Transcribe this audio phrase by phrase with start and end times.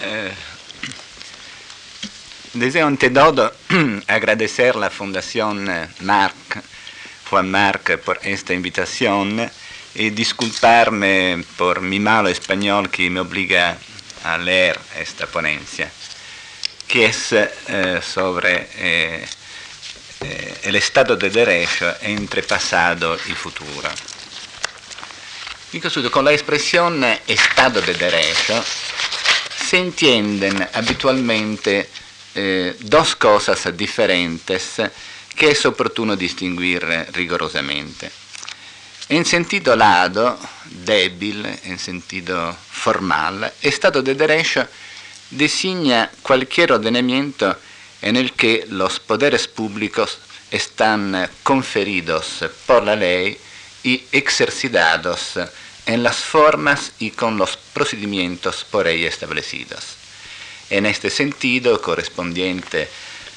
[0.00, 0.32] Eh,
[2.54, 3.52] deseo ante todo
[4.06, 5.68] agradecer la Fundación
[6.00, 6.62] Marc,
[7.30, 9.50] Juan Marc, por esta invitación
[9.94, 13.76] y disculparme por mi malo español que me obliga
[14.24, 15.90] a leer esta ponencia,
[16.86, 19.26] que es eh, sobre eh,
[20.20, 23.88] eh, el Estado de Derecho entre pasado y futuro.
[25.72, 28.64] Dico con la expresión Estado de Derecho
[29.68, 31.90] se entienden habitualmente
[32.34, 34.80] eh, dos cosas diferentes
[35.36, 36.82] que es oportuno distinguir
[37.12, 38.10] rigorosamente.
[39.10, 44.66] En sentido lado, débil, en sentido formal, Estado de Derecho
[45.30, 47.54] designa cualquier ordenamiento
[48.00, 50.18] en el que los poderes públicos
[50.50, 53.36] están conferidos por la ley
[53.82, 55.38] y ejercitados
[55.88, 59.96] en las formas y con los procedimientos por ella establecidos.
[60.68, 62.88] En este sentido, correspondiente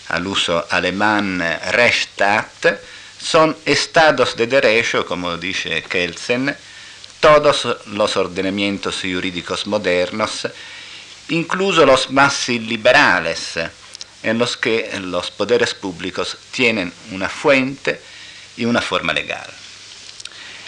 [0.10, 2.82] al uso alemán Rechtsstaat,
[3.18, 6.54] son estados de derecho, como dice Kelsen,
[7.22, 10.50] todos los ordenamientos jurídicos modernos,
[11.30, 13.54] incluso los más liberales,
[14.24, 18.02] en los que los poderes públicos tienen una fuente
[18.58, 19.61] y una forma legal.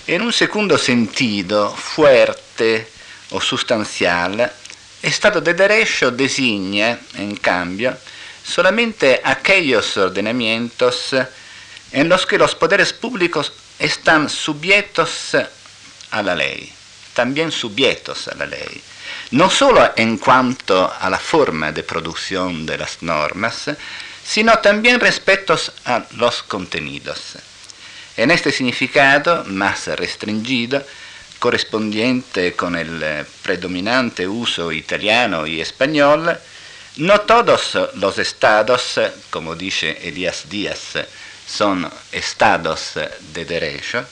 [0.05, 2.85] En un segundo sentido, fuerte
[3.31, 4.51] o sustancial,
[5.01, 7.97] Estado de Derecho designa, en cambio,
[8.43, 11.15] solamente aquellos ordenamientos
[11.93, 15.37] en los que los poderes públicos están sujetos
[16.11, 16.69] a la ley,
[17.13, 18.81] también sujetos a la ley,
[19.31, 23.71] no solo en cuanto a la forma de producción de las normas,
[24.25, 27.37] sino también respecto a los contenidos.
[28.15, 30.85] En este significado más restringido,
[31.39, 36.37] correspondiente con el predominante uso italiano y español,
[36.97, 38.99] no todos los estados,
[39.31, 40.99] como dice Elías Díaz,
[41.47, 42.91] son estados
[43.33, 44.05] de derecho,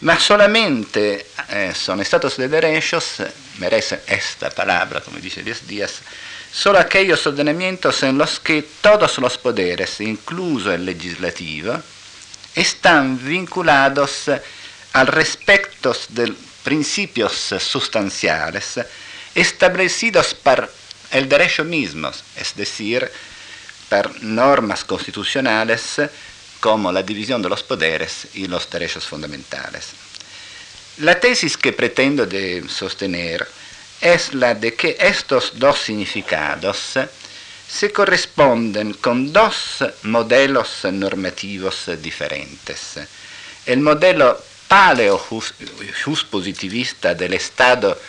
[0.00, 3.22] ma solamente eh, son estados de derechos,
[3.58, 6.02] merece esta palabra, como dice Elías Díaz,
[6.52, 11.80] solo aquellos ordenamientos en los que todos los poderes, incluso el legislativo,
[12.56, 14.30] están vinculados
[14.94, 16.32] al respecto de
[16.64, 18.80] principios sustanciales
[19.34, 20.72] establecidos por
[21.12, 23.08] el derecho mismo, es decir,
[23.88, 26.00] por normas constitucionales
[26.58, 29.90] como la división de los poderes y los derechos fundamentales.
[30.98, 33.46] La tesis que pretendo de sostener
[34.00, 36.94] es la de que estos dos significados
[37.68, 43.00] se corresponden con dos modelos normativos diferentes.
[43.66, 48.00] El modelo paleo-positivista del Estado,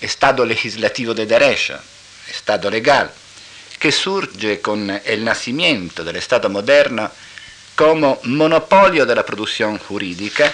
[0.00, 1.78] Estado legislativo de derecho,
[2.28, 3.12] Estado legal,
[3.78, 7.10] que surge con el nacimiento del Estado moderno
[7.74, 10.52] como monopolio de la producción jurídica,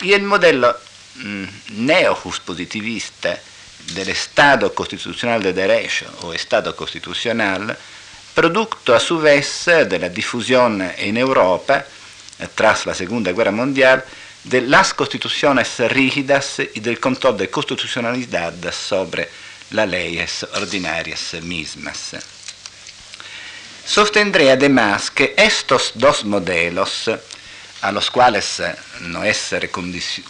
[0.00, 0.76] y el modelo
[1.16, 1.44] mm,
[1.86, 3.38] neo-positivista
[3.94, 7.76] del Estado constitucional de derecho o Estado constitucional,
[8.34, 11.84] producto a su vez de la difusión en Europa,
[12.54, 14.04] tras la Segunda Guerra Mundial,
[14.44, 19.28] de las constituciones rígidas y del control de constitucionalidad sobre
[19.70, 22.16] las leyes ordinarias mismas.
[23.84, 27.10] Sostendré además que estos dos modelos,
[27.80, 28.62] a los cuales
[29.00, 29.52] no es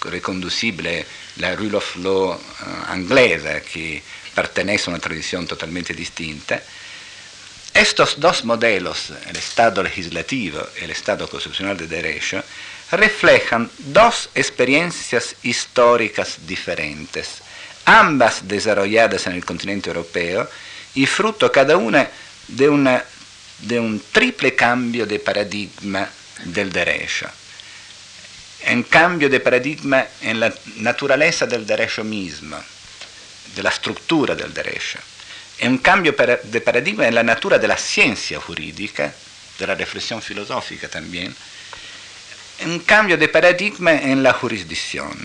[0.01, 1.07] reconducible
[1.39, 4.03] la rule of law uh, inglesa, que
[4.35, 6.61] pertenece a una tradición totalmente distinta,
[7.75, 12.43] estos dos modelos, el Estado legislativo y el Estado constitucional de derecho,
[12.91, 17.43] reflejan dos experiencias históricas diferentes,
[17.85, 20.49] ambas desarrolladas en el continente europeo
[20.95, 22.09] y fruto cada una
[22.49, 23.05] de, una,
[23.61, 26.09] de un triple cambio de paradigma
[26.45, 27.29] del derecho
[28.73, 32.57] un cambio de paradigma en la naturaleza del derecho mismo,
[33.55, 33.73] de la
[34.37, 34.99] del derecho.
[35.57, 39.13] È un cambio de paradigma en la natura de la ciencia jurídica,
[39.59, 41.35] de la reflexión filosófica también.
[42.65, 45.17] Un cambio de paradigma en la jurisdicción.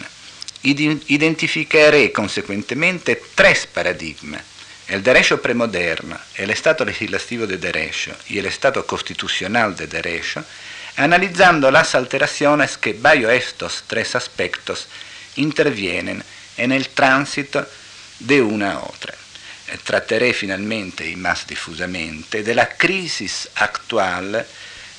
[0.64, 4.42] Identificaré consecuentemente tres paradigmas.
[4.88, 10.44] El derecho premoderno, el Estado legislativo de derecho y el Estado constitucional de derecho,
[10.98, 14.88] analizando las alteraciones que bajo estos tres aspectos
[15.36, 16.24] intervienen
[16.58, 17.66] en el tránsito
[18.20, 19.14] de una a otra.
[19.68, 24.46] Eh, trataré finalmente y más difusamente de la crisis actual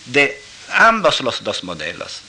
[0.06, 2.20] de ambos los dos modelos,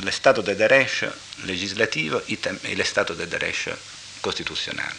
[0.00, 1.12] el Estado de Derecho
[1.44, 3.76] legislativo y el Estado de Derecho
[4.20, 4.92] constitucional.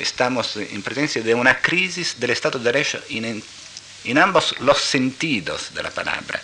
[0.00, 3.42] estamos en presencia de una crisis del Estado de Derecho en,
[4.04, 6.40] en ambos los sentidos de la palabra.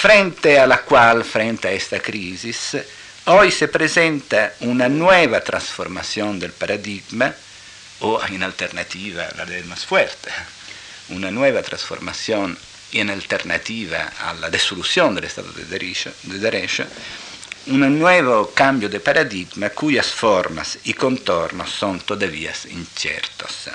[0.00, 2.76] Frente a la cual, frente a esta crisis,
[3.24, 7.34] hoy se presenta una nueva transformación del paradigma,
[7.98, 10.30] o en alternativa, la de más fuerte,
[11.08, 12.56] una nueva transformación
[12.92, 16.86] en alternativa a la disolución del Estado de Derecho, de derecho
[17.66, 23.68] un nuevo cambio de paradigma cuyas formas y contornos son todavía inciertos.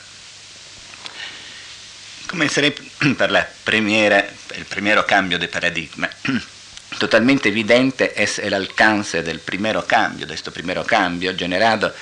[2.33, 2.71] Comenzaré
[3.17, 6.09] por la primera, el primer cambio de paradigma.
[6.97, 11.93] Totalmente evidente es el alcance del primer cambio, de este primer cambio generado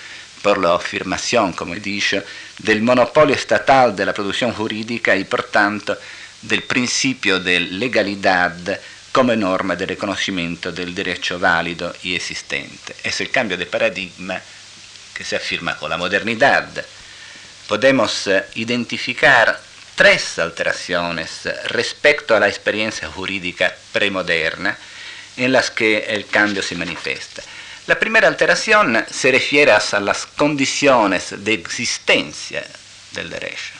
[0.41, 2.23] por la afirmación, como he dicho,
[2.59, 5.27] del monopolio estatal de la producción jurídica y
[6.43, 8.55] del principio de legalidad
[9.11, 12.95] como norma de reconocimiento del derecho válido y existente.
[13.03, 14.39] Es el cambio de paradigma
[15.13, 16.69] que se afirma con la modernidad.
[17.67, 24.77] Podemos eh, identificar tres alteraciones respecto a la experiencia jurídica premoderna
[25.37, 27.41] en las que el cambio se manifiesta.
[27.87, 32.63] La primera alteración se refiere a las condiciones de existencia
[33.11, 33.73] del derecho,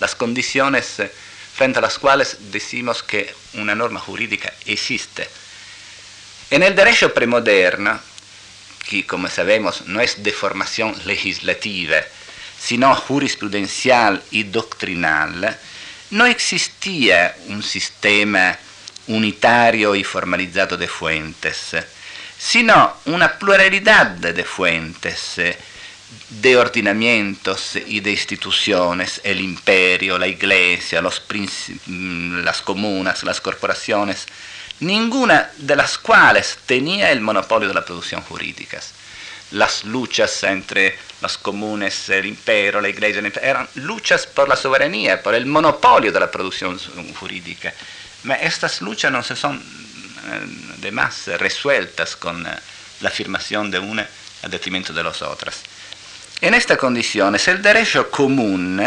[0.00, 1.10] las condiciones eh,
[1.54, 5.28] frente a las cuales decimos que una norma jurídica existe.
[6.50, 7.98] En el derecho premoderno,
[8.88, 12.02] que como sabemos no es de formación legislativa,
[12.58, 15.56] sino jurisprudencial y doctrinal,
[16.10, 18.56] no existía un sistema
[19.08, 21.76] unitario y formalizado de fuentes,
[22.38, 25.40] sino una pluralidad de fuentes
[26.28, 31.22] de ordenamientos y de instituciones, el imperio, la iglesia, los
[31.86, 34.26] mm, las comunas, las corporaciones,
[34.80, 38.80] ninguna de las cuales tenía el monopolio de la producción jurídica.
[39.52, 45.34] Las luchas entre los comunes, el imperio, la iglesia, eran luchas por la soberanía, por
[45.34, 46.78] el monopolio de la producción
[47.18, 47.72] jurídica.
[48.22, 50.40] Pero estas luchas no se son eh,
[50.78, 52.50] de más resueltas con eh,
[53.00, 54.08] la afirmación de una
[54.42, 55.62] a detrimento de las otras.
[56.40, 58.82] En esta condiciones el derecho común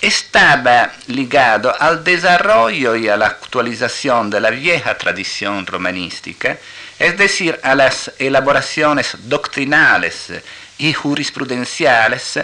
[0.00, 6.58] estaba ligado al desarrollo y a la actualización de la vieja tradición romanística,
[6.98, 10.32] es decir, a las elaboraciones doctrinales
[10.78, 12.40] y jurisprudenciales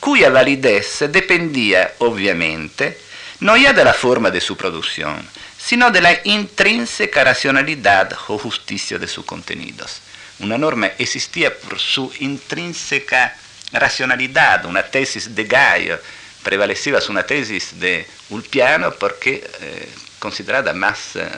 [0.00, 2.98] cuya validez dependía, obviamente,
[3.40, 5.28] no ya de la forma de su producción,
[5.58, 10.00] sino de la intrínseca racionalidad o justicia de sus contenidos.
[10.40, 13.36] Una norma existía por su intrínseca
[13.72, 16.00] racionalidad, una tesis de Gaio,
[16.42, 21.28] prevaleceva su una tesis de Ulpiano porque eh, considerada más eh,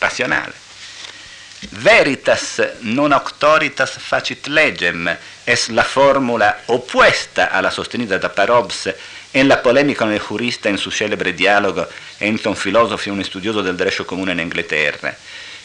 [0.00, 0.54] racionale.
[1.68, 5.04] Veritas non auctoritas facit legem
[5.44, 8.88] es la fórmula opuesta a la sostenida da Parobs
[9.32, 11.86] en la polemica con el jurista en su célebre diálogo
[12.18, 15.14] entre un filosofo y un estudioso del derecho comune en Inglaterra.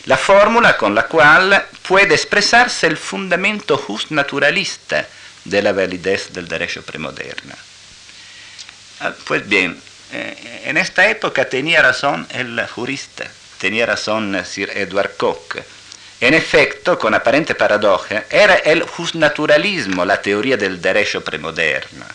[0.05, 5.07] La fórmula con la cual puede expresarse el fundamento just naturalista
[5.45, 7.55] de la validez del derecho premoderno.
[8.99, 9.79] Ah, pues bien,
[10.11, 13.25] eh, en esta época tenía razón el jurista,
[13.59, 15.63] tenía razón Sir Edward Coke.
[16.21, 22.05] En efecto, con aparente paradoja, era el justnaturalismo la teoría del derecho premoderno,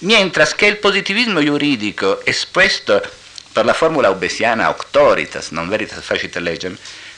[0.00, 3.00] mientras que el positivismo jurídico expuesto
[3.52, 6.74] por la fórmula obesiana auctoritas, non veritas facit legem,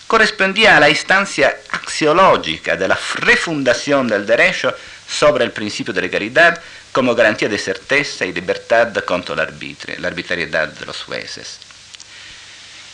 [0.06, 4.76] correspondía a la instancia axiológica de la refundación del derecho
[5.08, 6.60] sobre el principio de legalidad
[6.92, 11.65] como garantía de certeza y libertad contra la arbitrariedad de los jueces.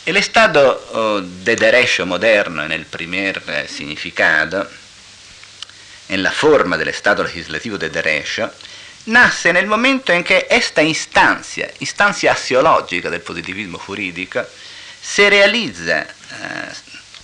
[0.05, 4.69] El Estado oh, de Derecho moderno en el primer significado,
[6.09, 8.51] en la forma del Estado legislativo de Derecho,
[9.07, 14.43] nace en el momento en que esta instancia, instancia axiológica del positivismo jurídico,
[15.01, 16.07] se realiza eh,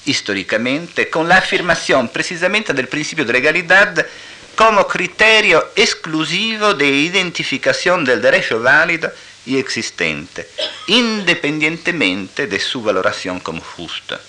[0.05, 4.07] históricamente con la afirmación precisamente del principio de legalidad
[4.55, 9.11] como criterio exclusivo de identificación del derecho válido
[9.49, 10.47] y existente,
[10.89, 14.21] independientemente de su valoración como justa.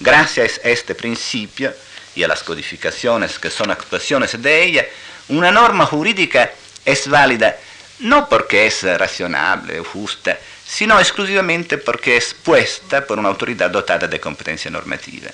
[0.00, 1.72] Gracias a este principio
[2.16, 4.84] y a las codificaciones que son actuaciones de ella,
[5.28, 6.50] una norma jurídica
[6.84, 7.56] es válida
[8.00, 14.08] no porque es razonable o justa, sino exclusivamente porque es puesta por una autoridad dotada
[14.08, 15.30] de competencia normativa.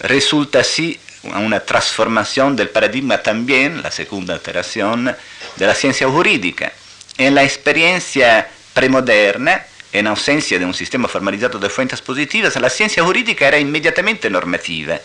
[0.00, 5.14] Resulta así una transformación del paradigma también, la segunda alteración,
[5.56, 6.72] de la ciencia jurídica.
[7.18, 13.04] En la experiencia premoderna, en ausencia de un sistema formalizado de fuentes positivas, la ciencia
[13.04, 14.98] jurídica era inmediatamente normativa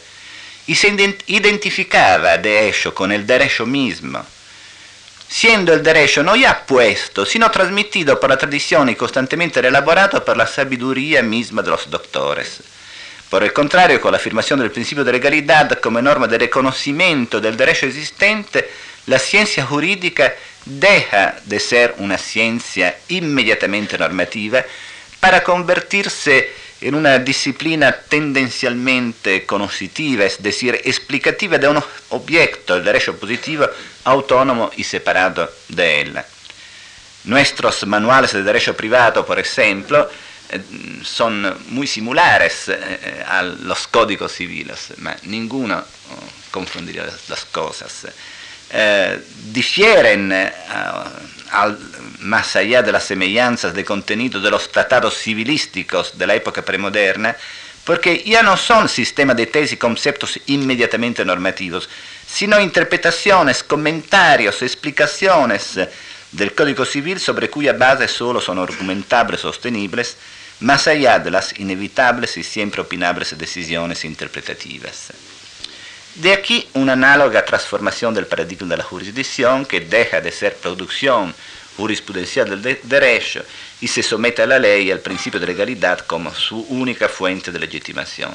[0.65, 0.87] y se
[1.27, 4.25] identificaba de hecho con el derecho mismo.
[5.29, 10.37] siendo el derecho no ya puesto, sino transmitido por la tradición y constantemente reelaborado por
[10.37, 12.61] la sabiduría misma de los doctores.
[13.29, 17.57] Por el contrario, con la afirmación del principio de legalidad como norma de reconocimiento del
[17.57, 18.69] derecho existente,
[19.07, 20.33] la ciencia jurídica
[20.65, 24.63] deja de ser una ciencia inmediatamente normativa
[25.19, 33.17] para convertirse en una disciplina tendencialmente conoscitiva, es decir, explicativa de un objeto, el derecho
[33.17, 33.67] positivo,
[34.03, 36.19] autónomo y separado de él.
[37.23, 40.07] Nuestros manuales de derecho privado, por ejemplo,
[40.49, 40.61] eh,
[41.03, 48.07] son muy similares eh, a los códigos civiles, pero ninguno oh, confundiría las cosas.
[48.69, 49.19] Eh,
[49.51, 50.33] difieren
[51.51, 51.77] al,
[52.19, 57.35] más allá de las semejanzas de contenido de los tratados civilísticos de la época premoderna,
[57.85, 61.89] porque ya no son sistemas de tesis y conceptos inmediatamente normativos,
[62.27, 65.79] sino interpretaciones, comentarios, explicaciones
[66.31, 70.17] del Código Civil sobre cuya base solo son argumentables sostenibles,
[70.59, 75.13] más allá de las inevitables y siempre opinables decisiones interpretativas.
[76.17, 81.31] De aquí una análoga transformación del paradigma de la jurisdicción que deja de ser producción
[81.77, 83.43] jurisprudencial del de derecho
[83.81, 87.51] y se somete a la ley y al principio de legalidad como su única fuente
[87.51, 88.31] de legitimación.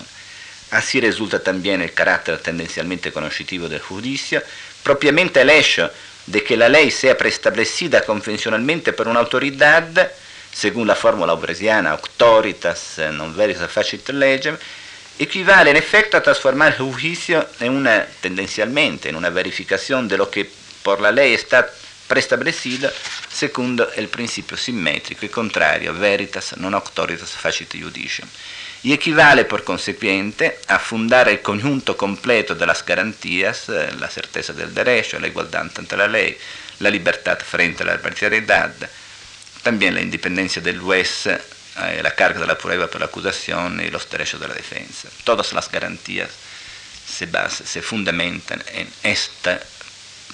[0.71, 4.41] Así resulta también el carácter tendencialmente conoscitivo del juicio,
[4.85, 5.91] propiamente el hecho
[6.27, 10.13] de que la ley sea preestablecida convencionalmente por una autoridad,
[10.55, 14.55] según la fórmula obresiana auctoritas non veritas facit legem,
[15.19, 20.31] equivale en efecto a transformar el juicio en una, tendencialmente, en una verificación de lo
[20.31, 20.51] que
[20.83, 21.69] por la ley está
[22.07, 22.91] preestablecido
[23.31, 28.29] secondo el principio simmetrico y contrario, veritas non auctoritas facit judicium.
[28.85, 34.53] Y equivale por consecuente a fundar el conjunto completo de las garantías, eh, la certeza
[34.53, 36.37] del derecho, la ante la ley,
[36.81, 38.75] la libertad frente a la arbitrariedad,
[39.63, 40.61] también la independencia
[41.79, 45.09] eh, la carga de la prueba por la acusación y los derechos de la defensa.
[45.25, 46.29] Todas las garantías
[47.07, 49.61] se, basan, se fundamentan en esta,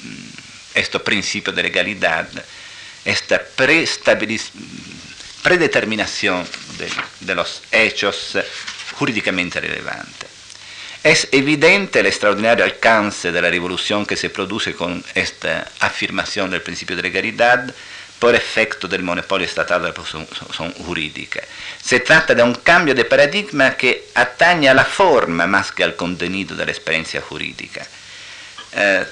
[0.03, 0.29] mm,
[0.75, 2.29] este principio de legalidad,
[3.05, 3.41] esta
[5.43, 6.91] predeterminación de,
[7.21, 8.37] de los hechos
[8.95, 10.29] jurídicamente relevantes.
[11.05, 16.63] Es evidente el extraordinario alcance de la revolución que se produce con esta afirmación del
[16.63, 17.73] principio de legalidad,
[18.19, 20.27] por efecto del monopolio estatal de la producción
[20.85, 21.41] jurídica.
[21.81, 26.57] Se trata un cambio de paradigma que atañe a la forma más que al contenido
[26.57, 27.23] de la experiencia.
[28.73, 29.07] Eh,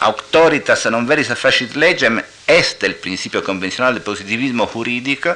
[0.00, 5.34] auctoritas non veris facit legem est el principio convencional del positivismo jurídico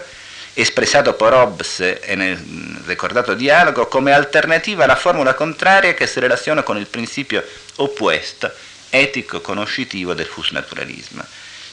[0.57, 2.39] espresato por Hobbes en el
[2.87, 7.45] ricordato dialogo come alternativa alla formula contraria che si relaciona con il principio
[7.77, 8.51] opposto,
[8.91, 11.23] etico conoscitivo del naturalismo.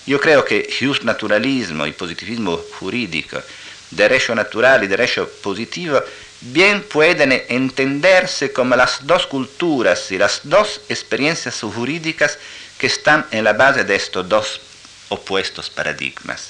[0.05, 3.41] Io creo che il naturalismo, il positivismo jurídico,
[3.89, 6.03] derecho natural y derecho positivo,
[6.39, 12.37] bien pueden entenderse como las dos culturas y las dos experiencias jurídicas
[12.77, 14.59] que están en la base de estos dos
[15.07, 16.49] opuestos paradigmas.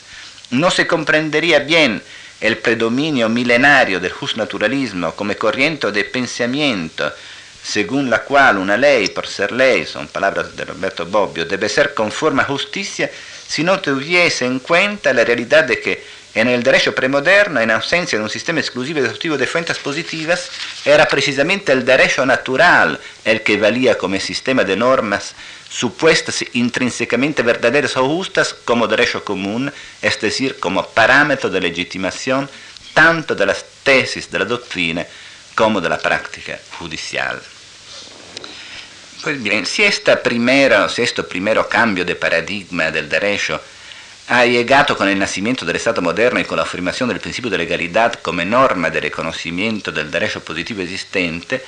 [0.50, 2.02] No se comprendería bien
[2.42, 7.14] el predominio milenario del justnaturalismo come corriente de pensamiento
[7.64, 11.94] según la cual una ley, por ser ley, son palabras de Roberto Bobbio, debe ser
[11.94, 13.10] conforme a justicia
[13.48, 16.04] si no tuviese en cuenta la realidad de que
[16.36, 20.50] en el derecho premoderno, en ausencia de un sistema exclusivo y exhaustivo de fuentes positivas,
[20.84, 25.36] era precisamente el derecho natural el que valía como sistema de normas
[25.70, 29.72] supuestas intrínsecamente verdaderas o justas como derecho común,
[30.02, 32.50] es decir, como parámetro de legitimación
[32.94, 35.06] tanto de las tesis de la doctrina
[35.56, 37.42] como de la práctica judicial.
[39.24, 41.02] Pues bien, si, esta primera, si
[41.70, 43.62] cambio de paradigma del derecho.
[44.28, 47.58] Ha llegado con el nacimiento del Estado moderno y con la afirmación del principio de
[47.58, 51.64] legalidad como norma de reconocimiento del derecho positivo existente,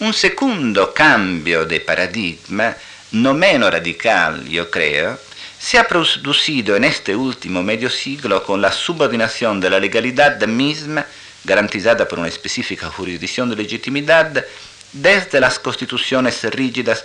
[0.00, 2.74] un segundo cambio de paradigma,
[3.12, 5.16] no menos radical, yo creo,
[5.60, 11.06] se ha producido en este último medio siglo con la subordinación de la legalidad misma,
[11.44, 14.44] garantizada por una específica jurisdicción de legitimidad,
[14.92, 17.04] desde las constituciones rígidas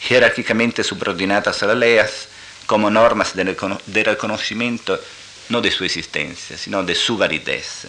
[0.00, 2.28] jerárquicamente subordinadas a las leyes
[2.66, 5.00] como normas de, reconocimiento
[5.48, 7.86] no de su existencia, sino de su validez.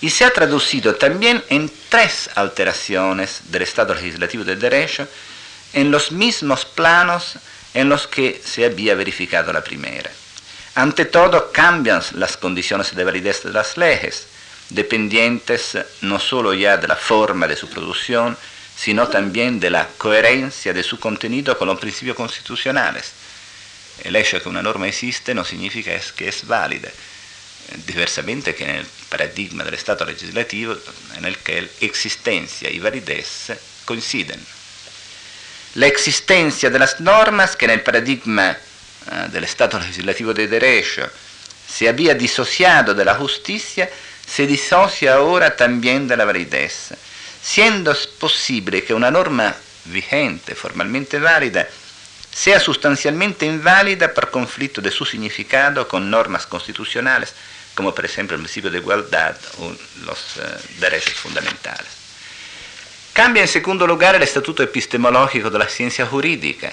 [0.00, 5.08] Y se ha traducido también en tres alteraciones del Estado legislativo del derecho
[5.72, 7.36] en los mismos planos
[7.74, 10.10] en los que se había verificado la primera.
[10.74, 14.26] Ante todo, cambian las condiciones de validez de las leyes,
[14.70, 18.36] dependientes no solo ya de la forma de su producción,
[18.76, 23.12] sino también de la coherencia de su contenido con los principios constitucionales.
[24.04, 26.90] El hecho de que una norma existe no significa que es válida,
[27.86, 30.76] diversamente que en el paradigma del Estado legislativo
[31.16, 33.52] en el que existencia y validez
[33.84, 34.40] coinciden.
[35.74, 41.08] La existencia de las normas que en el paradigma uh, del Estado legislativo de derecho
[41.68, 43.90] se había disociado de la justicia,
[44.26, 46.92] se disocia ahora también de la validez
[47.46, 49.54] siendo posible que una norma
[49.84, 51.68] vigente, formalmente válida,
[52.32, 57.34] sea sustancialmente inválida por conflicto de su significado con normas constitucionales,
[57.76, 59.72] como por ejemplo el principio de igualdad o
[60.04, 61.86] los uh, derechos fundamentales.
[63.12, 66.72] Cambia en segundo lugar el estatuto epistemológico de la ciencia jurídica,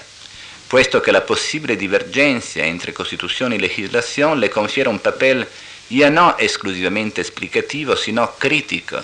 [0.66, 5.46] puesto que la posible divergencia entre constitución y legislación le confiere un papel
[5.90, 9.00] ya no exclusivamente explicativo, sino crítico,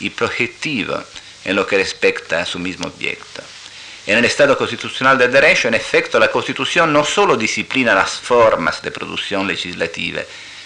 [0.00, 1.02] y projetivo
[1.44, 3.42] en lo que respecta a su mismo objeto.
[4.06, 8.82] En el Estado constitucional del derecho, en efecto, la Constitución no solo disciplina las formas
[8.82, 10.22] de producción legislativa,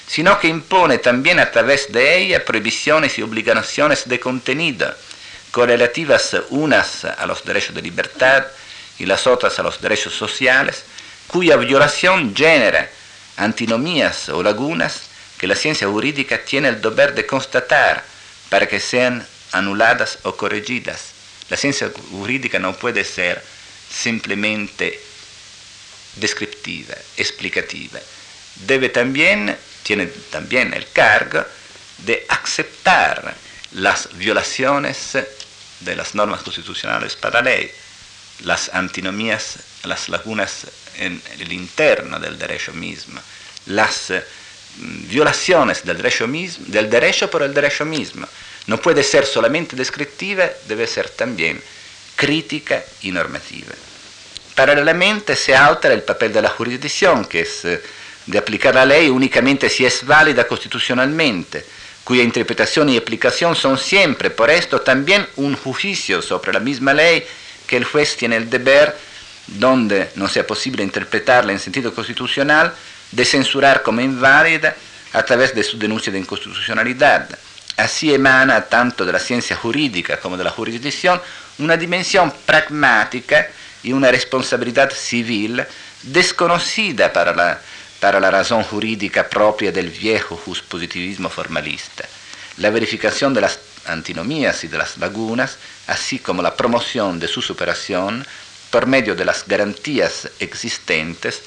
[0.07, 4.93] sino que impone también a través de ella prohibiciones y obligaciones de contenido,
[5.53, 8.45] correlativas unas a los derechos de libertad
[8.99, 10.85] y las otras a los derechos sociales,
[11.29, 12.91] cuya violación genera
[13.37, 15.08] antinomías o lagunas
[15.39, 18.05] que la ciencia jurídica tiene el deber de constatar
[18.51, 21.13] para que sean anuladas o corregidas.
[21.49, 23.43] La ciencia jurídica no puede ser
[23.91, 25.01] simplemente
[26.17, 28.01] descriptiva, explicativa.
[28.67, 31.45] Debe también, tiene también el cargo
[31.99, 33.35] de aceptar
[33.73, 35.19] las violaciones
[35.81, 37.71] de las normas constitucionales para ley,
[38.41, 40.67] las antinomías, las lagunas
[40.97, 43.21] en el interno del derecho mismo,
[43.67, 44.13] las
[45.09, 48.27] violaciones del derecho, del derecho por el derecho mismo.
[48.67, 51.61] No puede ser solamente descriptiva, debe ser también
[52.15, 53.73] crítica y normativa.
[54.55, 57.81] Paralelamente se altera el papel de la jurisdicción, que es eh,
[58.27, 61.65] de aplicar la ley únicamente si es válida constitucionalmente,
[62.05, 67.25] cuya interpretación y aplicación son siempre, por esto, también un juicio sobre la misma ley
[67.67, 68.97] que el juez tiene el deber,
[69.47, 72.75] donde no sea posible interpretarla en sentido constitucional,
[73.13, 74.75] de censurar como inválida
[75.13, 77.29] a través de su denuncia de inconstitucionalidad.
[77.77, 81.21] Así emana tanto de la ciencia jurídica como de la jurisdicción
[81.59, 83.49] una dimensión pragmática
[83.83, 85.65] y una responsabilidad civil
[86.03, 87.61] desconocida para la,
[88.01, 92.05] para la razón jurídica propia del viejo positivismo formalista.
[92.59, 97.41] La verificación de las antinomías y de las lagunas, así como la promoción de su
[97.43, 98.27] superación
[98.71, 101.43] por medio de las garantías existentes,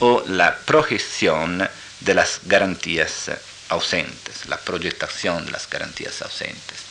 [0.00, 1.68] o la proyección
[2.00, 3.30] de las garantías
[3.68, 6.86] ausentes, la proyectación de las garantías ausentes.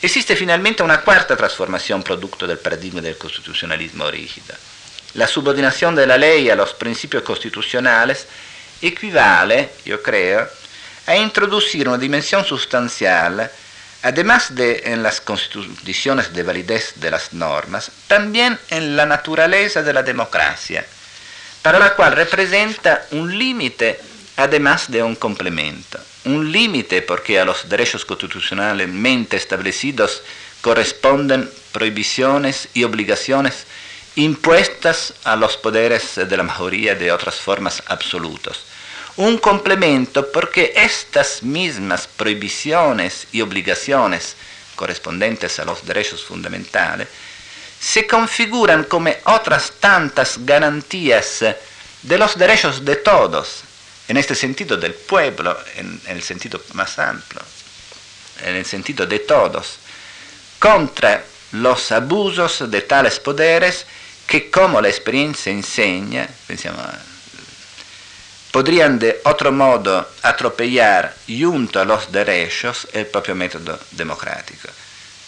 [0.00, 4.54] Existe finalmente una cuarta transformación producto del paradigma del constitucionalismo rígido.
[5.14, 8.26] La subordinación de la ley a los principios constitucionales
[8.80, 10.48] equivale, yo creo,
[11.06, 13.50] a introducir una dimensión sustancial,
[14.02, 19.92] además de en las condiciones de validez de las normas, también en la naturaleza de
[19.92, 20.86] la democracia
[21.62, 24.00] para la cual representa un límite
[24.36, 25.98] además de un complemento.
[26.24, 30.22] Un límite porque a los derechos constitucionalmente establecidos
[30.60, 33.66] corresponden prohibiciones y obligaciones
[34.16, 38.64] impuestas a los poderes de la mayoría de otras formas absolutos.
[39.16, 44.36] Un complemento porque estas mismas prohibiciones y obligaciones
[44.76, 47.08] correspondientes a los derechos fundamentales
[47.80, 51.44] se configuran como otras tantas garantías
[52.02, 53.62] de los derechos de todos,
[54.08, 57.42] en este sentido del pueblo, en, el sentido más amplio,
[58.42, 59.78] en el sentido de todos,
[60.58, 63.86] contra los abusos de tales poderes
[64.26, 66.28] que, como la experiencia enseña,
[68.50, 74.68] podrían de otro modo atropellar junto a los derechos el propio método democrático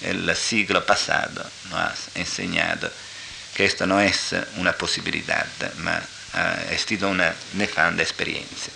[0.03, 2.91] el siglo pasado nos ha enseñado
[3.55, 5.47] que esto no es una posibilidad,
[5.79, 6.01] ma
[6.33, 8.73] ha sido una nefanda experiencia.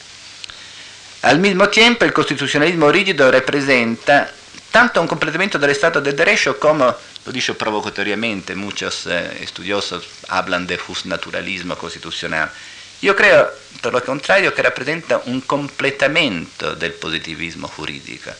[1.22, 4.30] Al mismo tiempo, el constitucionalismo rígido representa
[4.70, 10.66] tanto un completamento del Estado de Derecho como, lo dicho provocatoriamente, muchos eh, estudiosos hablan
[10.66, 12.50] de justnaturalismo constitucional.
[13.00, 13.48] Yo creo,
[13.80, 18.30] por lo contrario, que representa un completamento del positivismo jurídico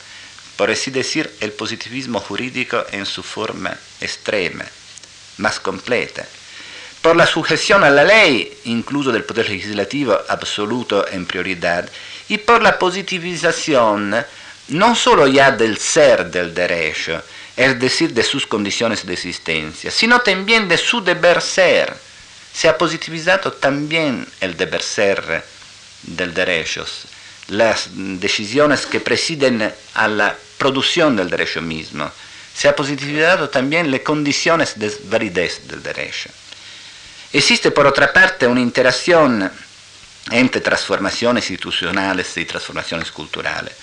[0.56, 4.64] por así decir, el positivismo jurídico en su forma extrema,
[5.38, 6.26] más completa,
[7.02, 11.88] por la sujeción a la ley, incluso del poder legislativo absoluto en prioridad,
[12.28, 14.24] y por la positivización
[14.68, 17.22] no solo ya del ser del derecho,
[17.56, 21.94] es decir, de sus condiciones de existencia, sino también de su deber ser.
[22.52, 25.44] Se ha positivizado también el deber ser
[26.02, 26.86] del derecho,
[27.48, 32.10] las decisiones que presiden a la producción del derecho mismo.
[32.54, 36.30] Se ha positivizado también las condiciones de validez del derecho.
[37.32, 39.50] Existe por otra parte una interacción
[40.30, 43.74] entre transformaciones institucionales y transformaciones culturales.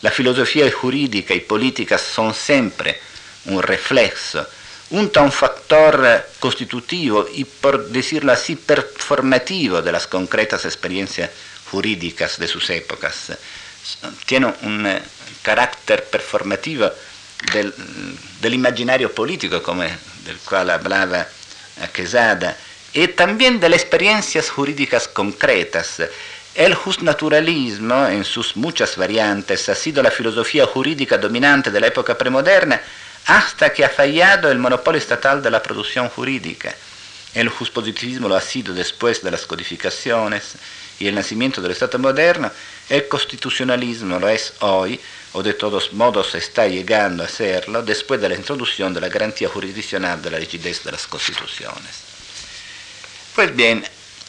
[0.00, 3.00] La filosofía jurídica y política son siempre
[3.46, 3.62] un
[4.94, 11.30] reflexo, un tan factor constitutivo y, por decirlo así, performativo de las concretas experiencias
[11.70, 13.32] jurídicas de sus épocas.
[14.26, 15.02] Tiene un eh,
[15.42, 16.90] carácter performativo
[17.52, 17.74] del,
[18.40, 21.26] del imaginario político, como del cual hablaba
[21.92, 22.56] Quesada,
[22.92, 26.00] y también de las experiencias jurídicas concretas.
[26.54, 32.16] El justnaturalismo, en sus muchas variantes, ha sido la filosofía jurídica dominante de la época
[32.16, 32.80] premoderna
[33.26, 36.74] hasta que ha fallado el monopolio estatal de la producción jurídica.
[37.34, 40.54] El positivismo lo ha sido después de las codificaciones
[41.00, 42.50] y el nacimiento del Estado moderno.
[42.88, 45.00] El constitucionalismo lo es hoy,
[45.32, 49.48] o de todos modos está llegando a serlo, después de la introducción de la garantía
[49.48, 52.04] jurisdiccional de la rigidez de las constituciones.
[53.34, 53.84] Pues bien,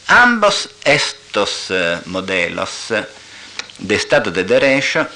[0.08, 2.88] ambos estos uh, modelos
[3.78, 5.08] de Estado de Derecho,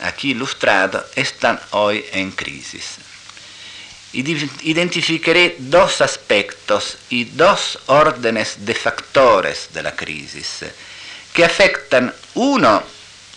[0.00, 2.96] aquí ilustrados, están hoy en crisis.
[4.12, 10.64] Identificaré dos aspectos y dos órdenes de factores de la crisis
[11.32, 12.82] que afectan uno,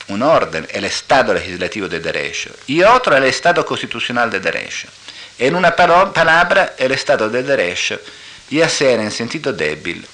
[0.08, 4.88] un orden, el Estado legislativo de derecho, y otro, el Estado constitucional de derecho.
[5.38, 8.00] En una palabra, el Estado de derecho
[8.50, 10.06] ya sea en sentido débil,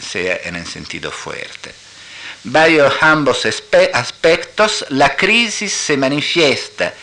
[0.00, 1.72] sea en sentido fuerte.
[2.44, 3.46] Bajo ambos
[3.92, 6.94] aspectos, la crisis se manifiesta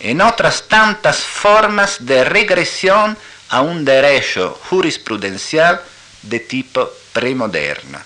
[0.00, 3.16] en otras tantas formas de regresión
[3.48, 5.80] a un derecho jurisprudencial
[6.22, 7.98] de tipo premoderno.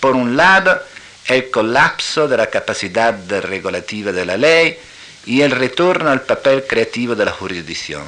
[0.00, 0.80] Por un lado,
[1.26, 4.78] el colapso de la capacidad regulativa de la ley
[5.26, 8.06] y el retorno al papel creativo de la jurisdicción.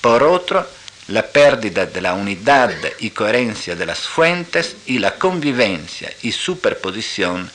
[0.00, 0.66] Por otro,
[1.08, 7.50] la pérdida de la unidad y coherencia de las fuentes y la convivencia y superposición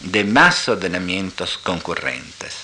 [0.00, 2.54] de más ordenamientos concurrentes.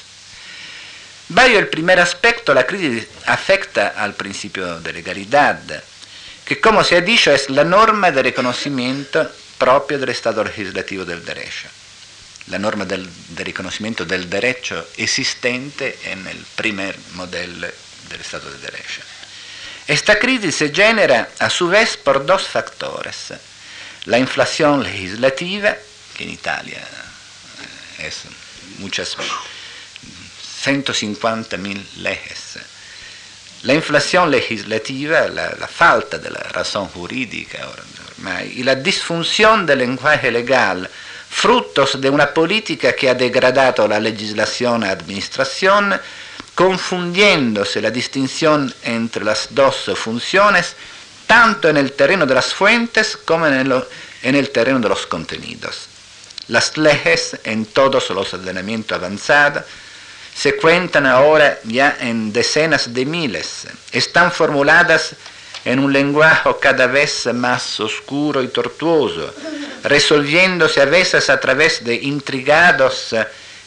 [1.28, 5.58] Vaya el primer aspecto, la crisis afecta al principio de legalidad,
[6.44, 11.24] que como se ha dicho es la norma de reconocimiento propio del Estado legislativo del
[11.24, 11.68] derecho,
[12.48, 17.66] la norma del, de reconocimiento del derecho existente en el primer modelo
[18.10, 19.00] del Estado de Derecho.
[19.86, 23.34] Esta crisis se genera a su vez por dos factores.
[24.06, 25.76] La inflación legislativa,
[26.16, 26.78] que en Italia
[27.98, 28.22] eh, es
[28.78, 29.16] muchas
[30.62, 32.58] 150 mil leyes.
[33.62, 39.78] La inflación legislativa, la, la, falta de la razón jurídica ormai, y la disfunción del
[39.78, 40.88] lenguaje legal,
[41.28, 45.98] frutos de una política que ha degradado la legislación a administración,
[46.54, 50.76] confundiéndose la distinción entre las dos funciones,
[51.26, 53.84] tanto en el terreno de las fuentes como en el,
[54.22, 55.88] en el terreno de los contenidos.
[56.48, 59.64] Las leyes en todos los ordenamientos avanzados
[60.34, 63.66] se cuentan ahora ya en decenas de miles.
[63.92, 65.14] Están formuladas
[65.64, 69.32] en un lenguaje cada vez más oscuro y tortuoso,
[69.82, 73.14] resolviéndose a veces a través de intrigados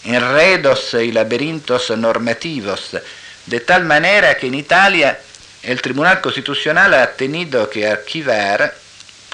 [0.04, 2.98] enredos y laberintos normativos,
[3.46, 5.20] de tal manera que en Italia
[5.64, 8.74] el Tribunal Constitucional ha tenido que archivar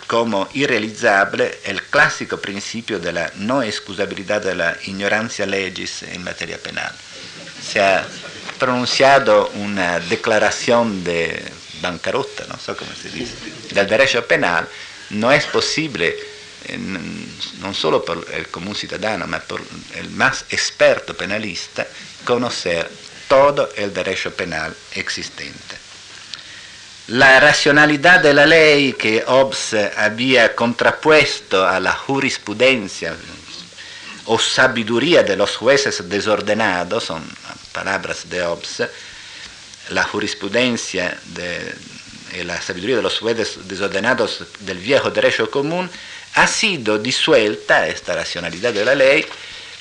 [0.07, 6.91] como irrealizable el clásico principio de la no excusabilidad de ignorancia legis en materia penal.
[7.61, 8.05] Se ha
[8.59, 11.43] pronunciado una declaración de
[11.81, 13.33] bancarrota, no sé cómo se dice,
[13.71, 14.67] del derecho penal,
[15.09, 16.15] no es posible
[16.77, 19.61] non solo por el común ciudadano, ma por
[19.95, 21.85] el más experto penalista,
[22.23, 22.89] conocer
[23.27, 25.75] todo el derecho penal existente.
[27.07, 33.15] La racionalidad de la ley que Hobbes había contrapuesto a la jurisprudencia
[34.25, 37.23] o sabiduría de los jueces desordenados, son
[37.73, 38.83] palabras de Hobbes,
[39.89, 41.75] la jurisprudencia de,
[42.39, 45.89] y la sabiduría de los jueces desordenados del viejo derecho común
[46.35, 49.25] ha sido disuelta esta racionalidad de la ley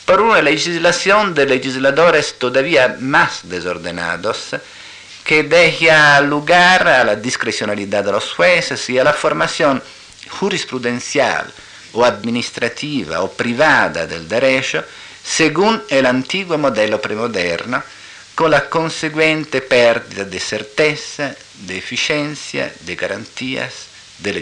[0.05, 4.57] por una legislación de legisladores todavía más desordenados
[5.25, 9.83] que deja lugar a la discrecionalidad de los jueces y a la formación
[10.29, 11.47] jurisprudencial
[11.93, 14.85] o administrativa o privada del derecho
[15.23, 17.83] según el antiguo modelo premoderno,
[18.35, 21.35] con la conseguente perdita de certeza,
[21.67, 23.87] de eficiencia, de garantías,
[24.19, 24.33] de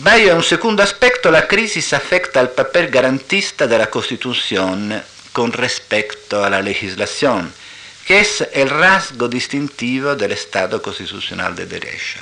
[0.00, 0.04] legitimación.
[0.04, 6.42] Vaya un segundo aspecto, la crisis afecta al papel garantista de la Constitución con respecto
[6.42, 7.52] a la legislación,
[8.06, 12.18] que es el rasgo distintivo del Estado constitucional de derecho.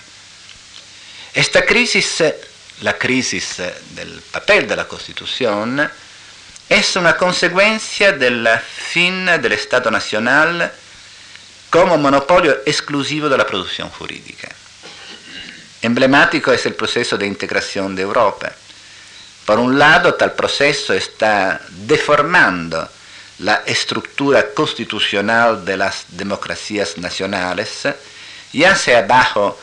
[1.34, 2.22] Esta crisis,
[2.82, 3.62] la crisis
[3.94, 5.88] del papel de la Constitución,
[6.68, 8.46] es una consecuencia del
[8.92, 10.70] fin del Estado nacional
[11.70, 14.57] como monopolio exclusivo de la producción jurídica.
[15.82, 18.52] Emblemático es el proceso de integración de Europa.
[19.44, 22.88] Por un lado, tal proceso está deformando
[23.38, 27.88] la estructura constitucional de las democracias nacionales,
[28.52, 29.58] ya sea bajo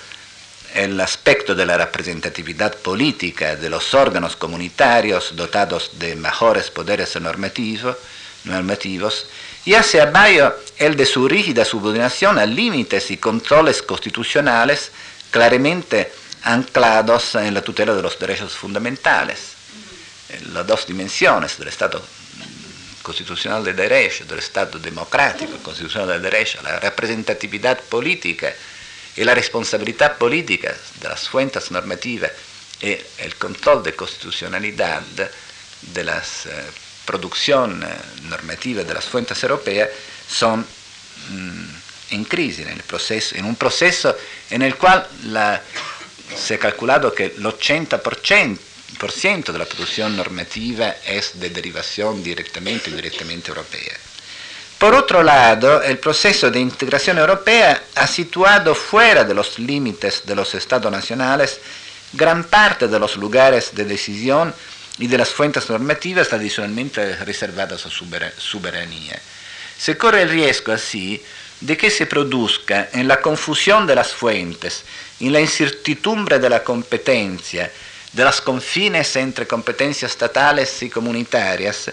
[0.74, 7.98] el aspecto de la representatividad política de los órganos comunitarios dotados de mejores poderes normativos,
[8.46, 9.28] normativos
[9.66, 14.92] ya sea bajo el de su rígida subordinación a límites y controles constitucionales
[15.36, 19.40] claramente anclados en la tutela de los derechos fundamentales.
[20.54, 22.02] Las dos dimensiones del Estado
[23.04, 28.54] constitucional de derecho, del Estado democrático constitucional de derecho, la representatividad política
[29.18, 32.32] y la responsabilidad política de las fuentes normativas
[32.80, 35.02] y el control de constitucionalidad
[35.82, 36.64] de la eh,
[37.06, 37.88] producción eh,
[38.30, 39.90] normativa de las fuentes europeas
[40.30, 41.75] son mm,
[42.12, 44.16] en crisis, en, proceso, en un proceso
[44.50, 45.62] en el cual la,
[46.36, 52.92] se ha calculado que el 80% de la producción normativa es de derivación directamente o
[52.92, 53.94] indirectamente europea.
[54.78, 60.36] Por otro lado, el proceso de integración europea ha situado fuera de los límites de
[60.36, 61.60] los estados nacionales
[62.14, 64.54] gran parte de los lugares de decisión
[64.98, 68.06] y de las fuentes normativas tradicionalmente reservadas a su
[68.38, 69.20] soberanía.
[69.78, 71.22] Se corre el riesgo así
[71.62, 74.84] de que se produzca en la confusión de las fuentes,
[75.20, 77.72] en la incertidumbre de la competencia,
[78.12, 81.92] de los confines entre competencias estatales y comunitarias,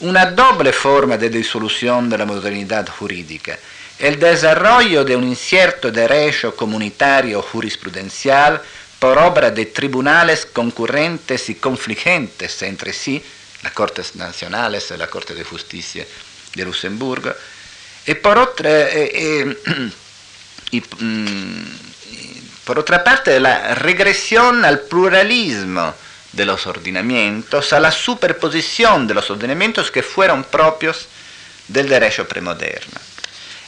[0.00, 3.58] una doble forma de disolución de la modernidad jurídica,
[3.98, 8.60] el desarrollo de un incierto derecho comunitario jurisprudencial
[8.98, 13.22] por obra de tribunales concurrentes y confligentes entre sí,
[13.62, 16.04] las Cortes Nacionales y la Corte de Justicia
[16.54, 17.32] de Luxemburgo,
[18.06, 19.90] y por otra, eh, eh,
[20.70, 21.64] y, mm,
[22.66, 25.94] otra parte la regresión al pluralismo
[26.32, 31.06] de los ordenamientos, a la superposición de los ordenamientos que fueron propios
[31.68, 32.98] del derecho premoderno.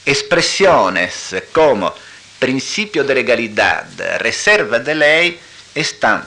[0.06, 1.94] Expresiones como
[2.38, 3.86] principio de legalidad,
[4.18, 5.40] reserva de ley,
[5.74, 6.26] están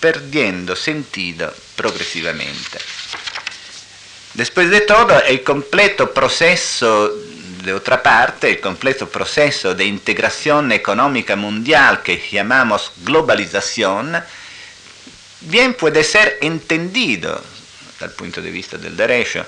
[0.00, 2.78] perdiendo sentido progresivamente.
[4.40, 7.14] De todo, el completo proceso,
[7.62, 14.16] de otra parte, el completo proceso de integración económica mundial que llamamos globalización,
[15.42, 17.38] bien puede ser entendido,
[18.00, 19.44] dal punto de vista del derecho,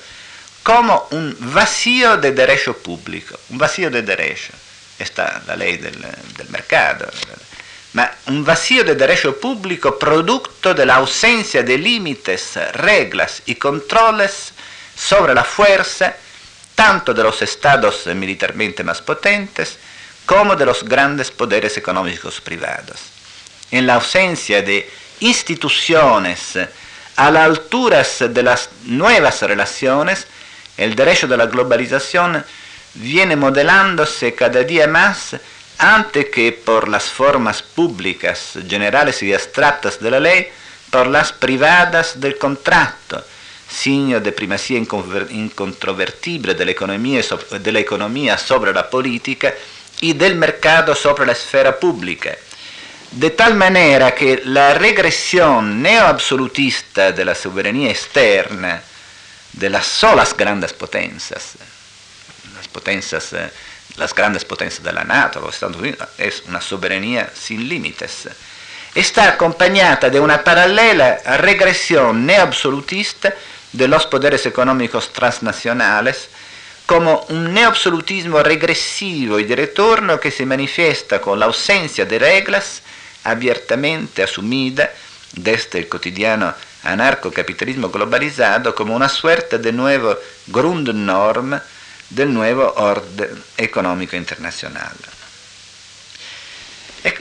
[0.62, 4.52] como un vacío de derecho público, un vacío de derecho.
[4.98, 5.98] Está la ley del,
[6.36, 7.10] del mercado,
[7.94, 14.51] ma un vacío de derecho público producto de la ausencia de límites, reglas y controles
[15.08, 16.14] sobre la fuerza
[16.74, 19.78] tanto de los estados militarmente más potentes
[20.24, 23.00] como de los grandes poderes económicos privados.
[23.70, 24.88] En la ausencia de
[25.20, 26.58] instituciones
[27.16, 30.26] a la altura de las nuevas relaciones,
[30.76, 32.44] el derecho de la globalización
[32.94, 35.36] viene modelándose cada día más
[35.78, 40.48] antes que por las formas públicas, generales y abstractas de la ley,
[40.90, 43.24] por las privadas del contrato,
[43.72, 49.54] signo de primacía incontrovertible de la, economía, de la política
[50.00, 52.36] y del mercado sobre la esfera pública.
[53.10, 58.82] De tal manera que la regresión neoabsolutista de la soberanía externa
[59.52, 61.52] de las solas grandes potencias,
[62.56, 63.34] las potencias,
[63.96, 68.28] las grandes potencias de NATO, los Estados Unidos, es una soberanía sin límites,
[68.94, 73.34] está acompañada de una paralela regresión neoabsolutista
[73.72, 76.28] de los poderes económicos transnacionales
[76.86, 82.82] como un neoabsolutismo regresivo y de retorno que se manifiesta con la ausencia de reglas
[83.24, 84.92] abiertamente asumida
[85.32, 90.16] desde el cotidiano anarcocapitalismo globalizado como una suerte de nuevo
[90.48, 91.58] Grundnorm
[92.10, 94.92] del nuevo orden económico internacional.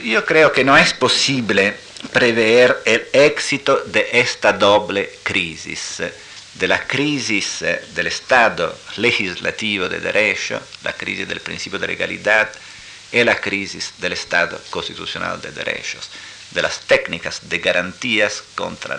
[0.04, 1.76] Yo creo que no es posible
[2.12, 6.02] prever el éxito de esta doble crisis
[6.54, 12.50] de la crisis del Estado legislativo de derecho, la crisis del principio de legalidad
[13.10, 16.08] y la crisis del Estado constitucional de derechos,
[16.50, 18.42] de las técnicas de garantías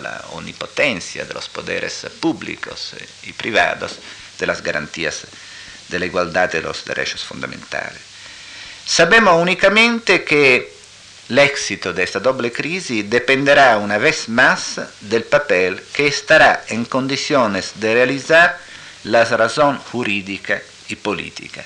[0.00, 3.98] la omnipotencia de los poderes públicos y privados,
[4.38, 5.26] de las garantías
[5.88, 8.00] de la igualdad de los derechos fundamentales.
[8.84, 10.73] Sabemos únicamente que
[11.28, 16.84] el éxito de esta doble crisis dependerá una vez más del papel que estará en
[16.84, 18.58] condiciones de realizar
[19.04, 21.64] la razón jurídica y política.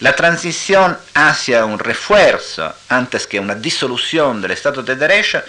[0.00, 5.42] La transición hacia un refuerzo antes que una disolución del Estado de Derecho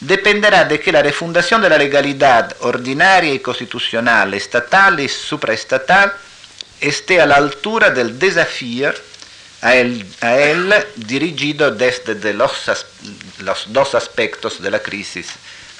[0.00, 6.12] dependerá de que la refundación de la legalidad ordinaria y constitucional, estatal y supraestatal,
[6.80, 8.92] esté a la altura del desafío
[9.60, 12.52] a él, dirigido desde los,
[13.68, 15.28] dos aspectos de la crisis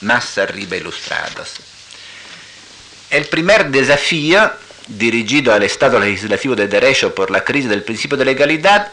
[0.00, 1.54] más arriba ilustrados.
[3.10, 4.50] El primer desafío,
[4.88, 8.92] dirigido al Estado legislativo de derecho por la crisis del principio de legalidad,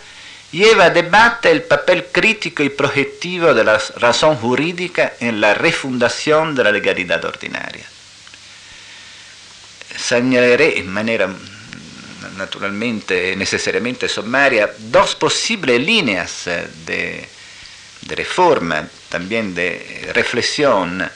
[0.51, 6.55] lleva a debate el papel crítico y projetivo de la razón jurídica en la refundación
[6.55, 7.85] de la legalidad ordinaria.
[9.97, 11.29] Señalaré en manera
[12.35, 16.45] naturalmente necesariamente sommaria, dos posibles líneas
[16.85, 17.27] de,
[18.01, 21.09] de reforma, también de reflexión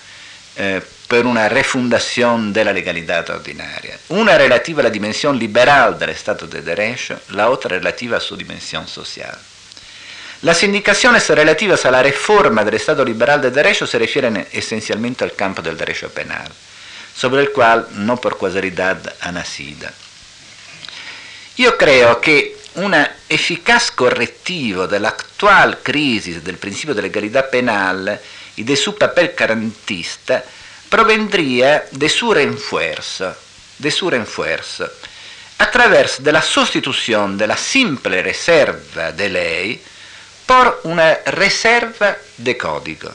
[0.56, 3.98] eh, per una refundación de la legalidad ordinaria.
[4.10, 8.38] Una relativa a la dimensión liberal del Estado de Derecho, la otra relativa a su
[8.38, 9.38] dimensión social.
[10.44, 15.34] Las indicaciones relativas a la reforma del Estado liberal de Derecho se refieren esencialmente al
[15.34, 16.50] campo del derecho penal,
[17.16, 19.90] sobre el cual no por casualidad ha nacido.
[21.60, 22.96] Io credo che un
[23.28, 28.22] eficaz correttivo dell'attuale crisi del principio di legalità penale
[28.56, 30.42] e del suo papel garantista
[30.88, 33.36] provendría de su refuerzo,
[33.76, 34.90] de su refuerzo,
[35.58, 39.84] attraverso la sostituzione della simple reserva de ley
[40.46, 43.14] por una reserva de código,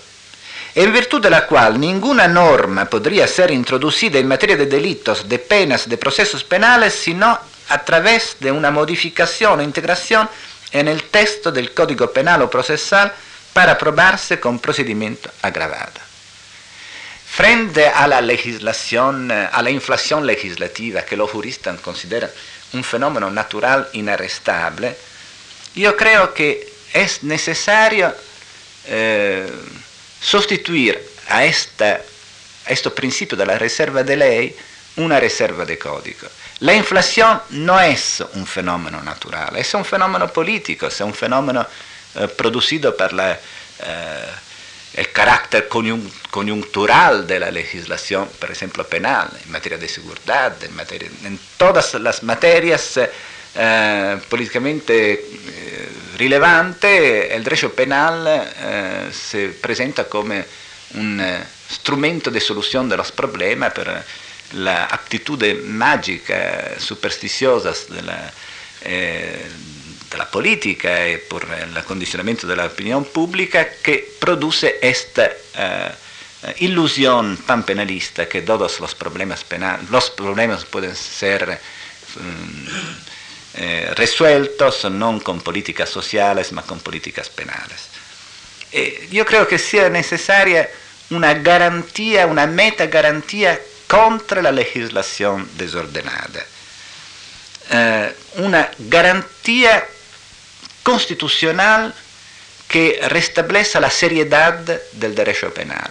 [0.75, 5.39] en virtud de la cual ninguna norma podría ser introducida en materia de delitos, de
[5.39, 10.29] penas, de procesos penales, sino a través de una modificación o integración
[10.73, 13.13] en el texto del Código Penal o Procesal
[13.53, 16.01] para probarse con procedimiento agravado.
[17.27, 22.31] Frente a la legislación, a la inflación legislativa que los juristas consideran
[22.73, 24.97] un fenómeno natural inarrestable,
[25.75, 28.15] yo creo que es necesario
[28.87, 29.51] eh,
[30.21, 32.01] sustituir a, esta,
[32.67, 34.57] a este principio de la reserva de ley
[34.97, 36.29] una reserva de código.
[36.65, 41.67] La inflación no es un fenómeno natural, es un fenómeno político, es un fenómeno
[42.15, 43.39] eh, producido por la, eh,
[44.95, 51.11] el carácter coyuntural de la legislación, por ejemplo, penal, en materia de seguridad, en, materia,
[51.25, 52.99] en todas las materias
[53.55, 60.43] eh, políticamente eh, rilevantes, el derecho penal eh, se presenta como
[60.95, 64.03] un eh, strumento de solución de los problemas per
[64.55, 68.33] la aptitude magica, supersticiosa della,
[68.81, 69.51] eh,
[70.09, 76.03] della politica e por il condizionamento della opinione pubblica che produce questa eh,
[76.59, 79.81] ilusión panpenalista que todos los problemas, penal,
[80.71, 81.61] pueden ser
[82.17, 82.67] um,
[83.55, 87.89] eh, resueltos non con políticas sociales, ma con políticas penales.
[88.71, 90.69] E io credo che sia necessaria
[91.09, 96.45] una garantía, una meta garantía contra la legislación desordenada.
[97.71, 99.87] Eh, una garantía
[100.83, 101.95] constitucional
[102.69, 104.59] que restablezca la seriedad
[104.93, 105.91] del derecho penal.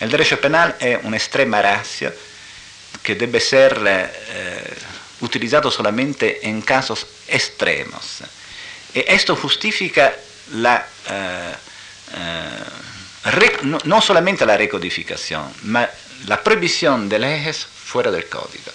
[0.00, 2.12] El derecho penal es una extrema ratio
[3.02, 4.74] que debe ser eh,
[5.20, 8.22] utilizado solamente en casos extremos.
[8.94, 10.14] Y esto justifica
[10.52, 11.54] la, eh,
[12.16, 15.88] eh, no, no solamente la recodificación, ma
[16.26, 18.72] la prohibición de leyes fuera del código.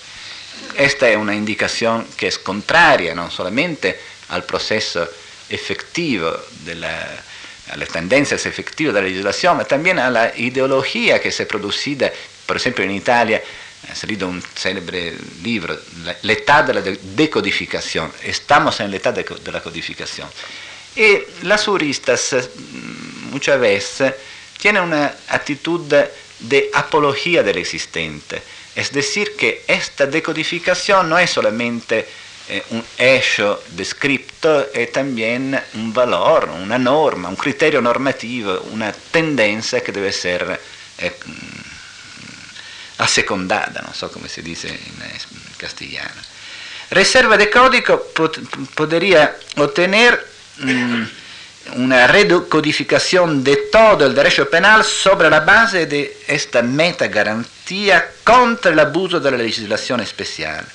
[0.75, 3.99] Esta es una indicación que es contraria no solamente
[4.29, 5.07] al proceso
[5.49, 7.23] efectivo de la,
[7.69, 11.47] a las tendencias efectivas de la legislación, ma también a la ideología que se ha
[11.47, 12.09] producido,
[12.45, 13.41] por ejemplo en Italia,
[13.89, 15.13] ha salido un célebre
[15.43, 20.29] libro, La età de la decodificación, estamos en la età de, de la codificación.
[20.95, 24.13] Y las juristas mm, muchas veces
[24.57, 25.81] tienen una actitud
[26.43, 28.41] de apología del existente.
[28.75, 32.07] Es decir, que esta decodificación no es solamente
[32.49, 39.81] eh, un hecho descripto, es también un valor, una norma, un criterio normativo, una tendencia
[39.81, 40.59] que debe ser
[40.97, 41.13] eh,
[42.97, 46.21] assecondada, non so come si dice in, in castigliano.
[46.89, 48.37] Reserva de código pot,
[48.75, 50.19] podría obtener
[50.59, 51.07] um,
[51.75, 58.71] una recodificación de todo el derecho penal sobre la base de esta meta garantía contra
[58.71, 60.65] el abuso de la legislación especial,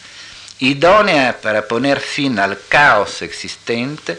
[0.59, 4.19] idónea para poner fin al caos existente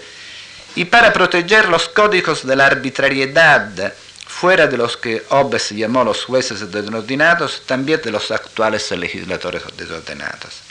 [0.76, 3.93] y para proteger los códigos de la arbitrariedad
[4.26, 10.68] fuera de los que Hobbes llamó los jueces desordenados, también de los actuales legisladores desordenados.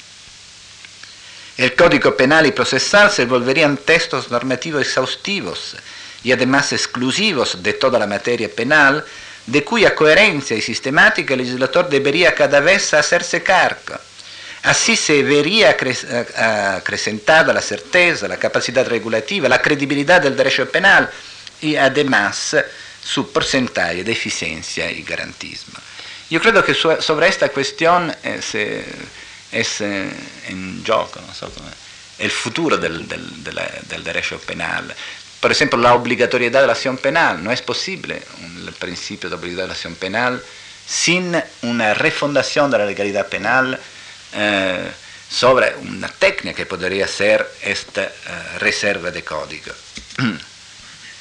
[1.59, 5.75] El Código Penal y Procesal se volverían textos normativos exhaustivos
[6.23, 9.05] y además exclusivos de toda la materia penal,
[9.45, 13.99] de cuya coherencia y sistemática el legislador debería cada vez hacerse cargo.
[14.63, 15.77] Así se vería
[16.77, 21.11] acrecentada la certeza, la capacidad regulativa, la credibilidad del derecho penal
[21.61, 22.55] y además
[23.03, 25.81] su porcentaje de eficiencia y garantismo.
[26.31, 28.85] Yo creo que sobre esta cuestión eh,
[29.53, 30.11] es eh,
[30.49, 31.51] en gioco, no so
[32.19, 34.95] el futuro del, del, del, del, derecho penal.
[35.41, 37.43] Por ejemplo, la obligatoriedad de la acción penal.
[37.43, 38.21] No es posible
[38.67, 40.43] el principio de obligatoriedad de la acción penal
[40.87, 43.79] sin una refundación de la legalidad penal
[44.33, 44.91] eh,
[45.31, 48.11] sobre una técnica que podría ser esta eh,
[48.59, 49.73] reserva de código.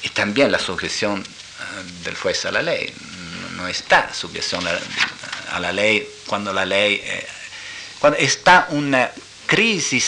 [0.02, 2.92] y también la sujeción eh, del juez a la ley.
[3.52, 4.78] No, no está sujeción a,
[5.54, 7.02] a, la ley cuando la ley
[7.98, 9.10] quando sta una
[9.44, 10.02] crisi,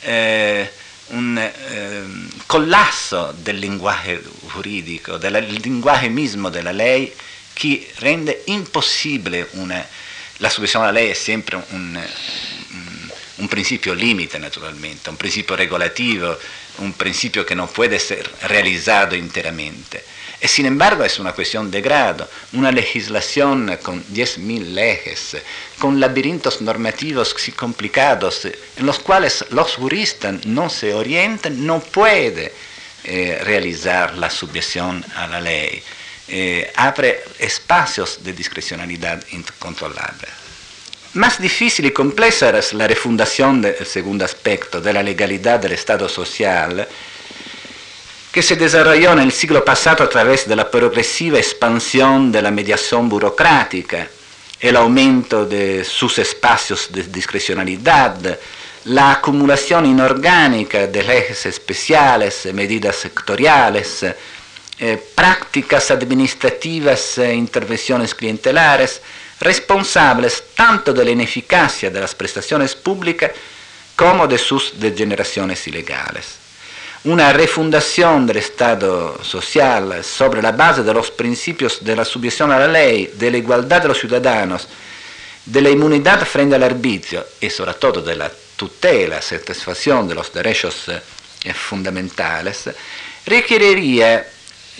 [0.00, 0.70] eh,
[1.08, 2.02] un eh,
[2.46, 4.20] collasso del linguaggio
[4.52, 7.12] giuridico, del linguaggio mismo della lei,
[7.52, 9.84] che rende impossibile una,
[10.38, 16.38] la soluzione alla lei è sempre un, un, un, principio limite naturalmente, un principio regolativo,
[16.76, 20.04] un principio che non può essere realizzato interamente.
[20.42, 25.36] Y sin embargo es una cuestión de grado, una legislación con 10.000 leyes,
[25.78, 32.52] con laberintos normativos complicados, en los cuales los juristas no se orientan, no puede
[33.04, 35.80] eh, realizar la sujeción a la ley.
[36.26, 40.26] Eh, abre espacios de discrecionalidad incontrolable.
[41.14, 46.08] Más difícil y compleja es la refundación del segundo aspecto, de la legalidad del Estado
[46.08, 46.88] social,
[48.32, 52.50] que se desarrolló en el siglo pasado a través de la progresiva expansión de la
[52.50, 54.08] mediación burocrática,
[54.58, 58.38] el aumento de sus espacios de discrecionalidad,
[58.86, 64.02] la acumulación inorgánica de leyes especiales, medidas sectoriales,
[64.78, 69.02] eh, prácticas administrativas e intervenciones clientelares,
[69.40, 73.30] responsables tanto de la ineficacia de las prestaciones públicas
[73.94, 76.41] como de sus degeneraciones ilegales
[77.04, 82.60] una refundación del Estado social sobre la base de los principios de la sujeción a
[82.60, 84.68] la ley, de la igualdad de los ciudadanos,
[85.44, 90.32] de la inmunidad frente al arbitrio y sobre todo de la tutela, satisfacción de los
[90.32, 92.70] derechos eh, fundamentales,
[93.26, 94.24] requeriría,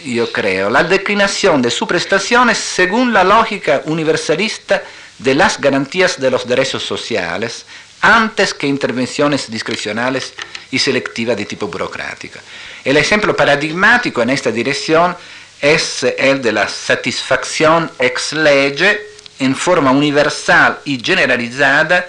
[0.05, 4.81] yo creo, la declinación de sus prestaciones según la lógica universalista
[5.19, 7.67] de las garantías de los derechos sociales,
[8.03, 10.35] antes que intervenciones discrecionales
[10.71, 12.39] y selectivas de tipo burocrático.
[12.85, 15.17] El ejemplo paradigmático en esta dirección
[15.61, 19.07] es el de la satisfacción ex lege
[19.39, 22.07] en forma universal y generalizada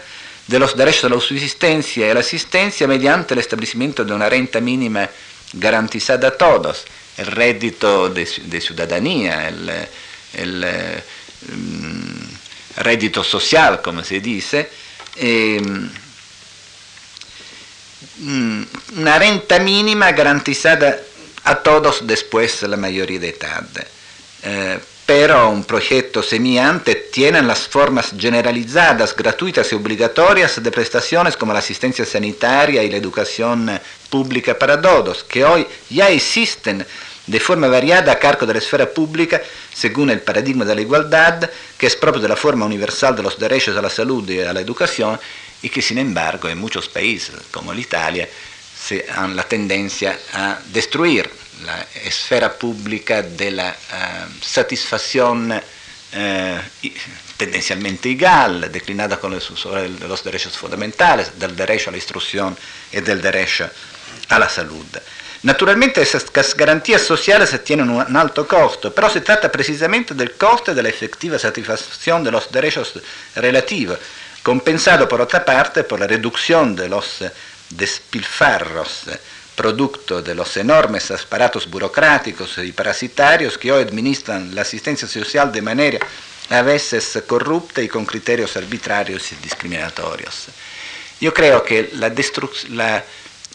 [0.48, 4.60] de los derechos a la subsistencia y la asistencia mediante el establecimiento de una renta
[4.60, 5.08] mínima
[5.54, 6.86] garantizada a todos,
[7.18, 9.72] el rédito de, de ciudadanía, el,
[10.34, 10.66] el
[11.54, 14.70] um, rédito social, como se dice,
[15.16, 15.62] eh,
[18.96, 20.98] una renta mínima garantizada
[21.44, 23.66] a todos después de la mayoría de edad.
[24.44, 31.52] Eh, pero un proyecto semillante tiene las formas generalizadas, gratuitas y obligatorias de prestaciones como
[31.52, 36.86] la asistencia sanitaria y la educación pública para todos, que hoy ya existen
[37.26, 39.42] de forma variada a cargo de la esfera pública
[39.74, 43.78] según el paradigma de la igualdad, que es propio de forma universal de los derechos
[43.78, 44.62] a la salud y a la
[45.82, 48.28] sin embargo en muchos países como Italia
[48.88, 51.30] se han la tendencia a destruir
[51.66, 56.90] la esfera pública de la uh, satisfacción uh,
[57.38, 60.58] tendencialmente igual, declinada con sobre los derechos
[61.40, 62.58] del derecho a la instrucción
[62.92, 63.70] y del derecho
[64.30, 64.86] a la salud.
[65.44, 66.26] Naturalmente esas
[66.56, 71.38] garantías sociales tienen un alto costo, pero se trata precisamente del coste de la efectiva
[71.38, 72.94] satisfacción de los derechos
[73.36, 74.00] relativos,
[74.42, 77.24] compensado por otra parte por la reducción de los
[77.70, 79.04] despilfarros
[79.56, 86.00] producto de los enormes aparatos burocráticos y parasitarios que hoy administran la asistencia social de
[86.50, 90.48] a veces corrupta y con criterios arbitrarios y discriminatorios.
[91.22, 92.12] Yo creo que la,
[92.70, 93.04] la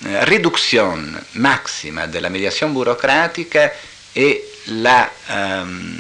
[0.05, 3.73] eh, reducción máxima de la mediación burocrática
[4.15, 5.99] y la um,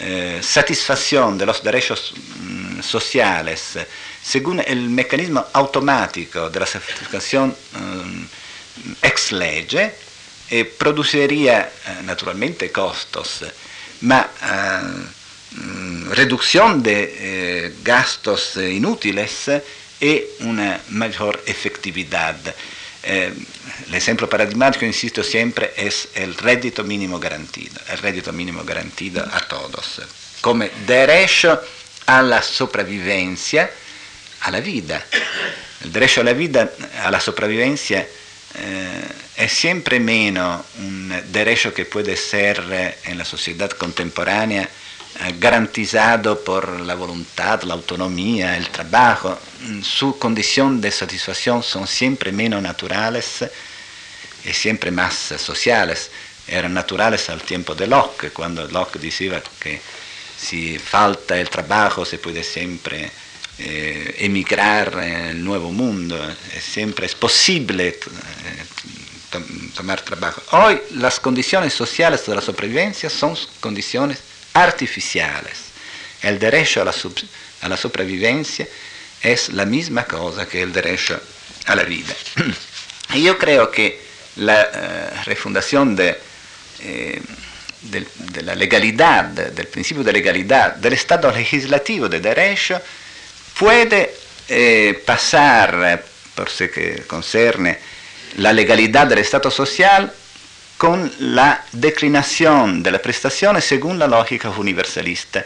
[0.00, 3.78] eh, satisfacción de los derechos um, sociales
[4.22, 8.26] según el mecanismo automático de la certificación um,
[9.02, 9.92] ex lege
[10.50, 10.64] eh,
[12.04, 13.44] naturalmente costos,
[14.00, 14.80] ma eh,
[16.14, 19.50] reducción de eh, gastos inútiles
[20.00, 22.36] y una mayor efectividad.
[23.10, 23.32] Eh,
[23.86, 29.40] el ejemplo paradigmático, insisto siempre, es el rédito mínimo garantido, el rédito mínimo garantido a
[29.48, 30.02] todos,
[30.42, 31.58] come derecho
[32.04, 33.70] a la sopravvivencia,
[34.42, 35.02] a la vida.
[35.82, 36.70] El derecho a la vida,
[37.02, 38.06] a la sopravvivencia,
[38.56, 44.68] eh, es siempre menos un derecho que puede ser eh, en la sociedad contemporánea eh,
[45.38, 49.38] garantizado por la voluntad, la autonomía, el trabajo,
[49.82, 53.44] su condición de satisfacción son siempre menos naturales
[54.44, 56.10] y siempre más sociales.
[56.46, 59.80] Eran naturales al tiempo de Locke, cuando Locke decía que
[60.38, 63.10] si falta el trabajo se puede siempre
[63.58, 66.16] eh, emigrar el nuevo mundo,
[66.60, 67.98] siempre es posible eh,
[69.74, 70.40] tomar trabajo.
[70.52, 74.27] Hoy las condiciones sociales de la supervivencia son condiciones
[74.62, 75.58] artificiales.
[76.22, 76.94] El derecho a la,
[77.62, 78.66] a la supervivencia
[79.22, 81.20] es la misma cosa que el derecho
[81.66, 82.14] a la vida.
[83.14, 84.02] Y yo creo que
[84.36, 86.18] la uh, refundación de,
[86.80, 87.22] eh,
[87.82, 92.80] de, la legalidad, del principio de legalidad, del Estado legislativo de derecho,
[93.58, 94.14] puede
[94.48, 96.04] eh, pasar,
[96.34, 97.78] por lo que concerne
[98.36, 100.12] la legalidad del Estado social,
[100.78, 105.44] con la declinación de la prestazione según la lógica universalista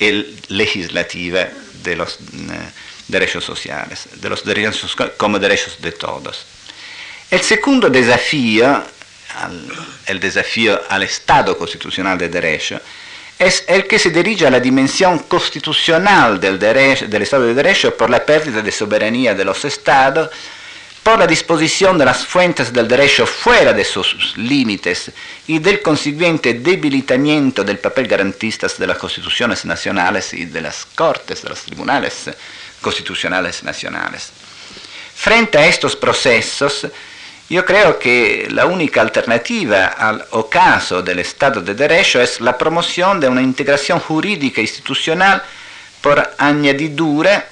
[0.00, 1.46] y legislativa
[1.82, 2.18] de los eh,
[3.06, 6.46] derechos sociales, de los derechos como derechos de todos.
[7.30, 8.82] El segundo desafío,
[10.06, 12.80] el desafío al Estado constitucional de derecho,
[13.38, 17.94] es el que se dirige a la dimensión constitucional del, derecho, del Estado de Derecho
[17.94, 19.62] por la pérdida de soberanía de los
[21.06, 25.12] por la disposición de las fuentes del derecho fuera de sus límites
[25.46, 31.42] y del consiguiente debilitamiento del papel garantista de las constituciones nacionales y de las cortes,
[31.42, 32.28] de los tribunales
[32.80, 34.32] constitucionales nacionales.
[35.14, 36.88] Frente a estos procesos,
[37.48, 43.20] yo creo que la única alternativa al ocaso del Estado de Derecho es la promoción
[43.20, 45.40] de una integración jurídica institucional
[46.00, 47.46] por añadidura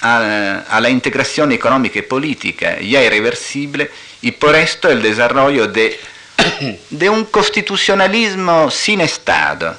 [0.00, 3.90] a, la integración económica y política ya irreversible
[4.22, 5.98] y por esto el desarrollo de,
[6.90, 9.76] de un constitucionalismo sin Estado,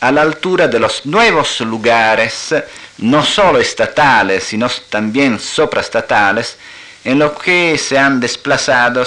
[0.00, 2.54] a la altura de los nuevos lugares,
[2.98, 6.56] no solo estatales, sino también supraestatales,
[7.04, 9.04] en los que se han desplazado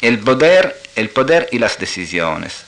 [0.00, 2.64] el poder, el poder y las decisiones.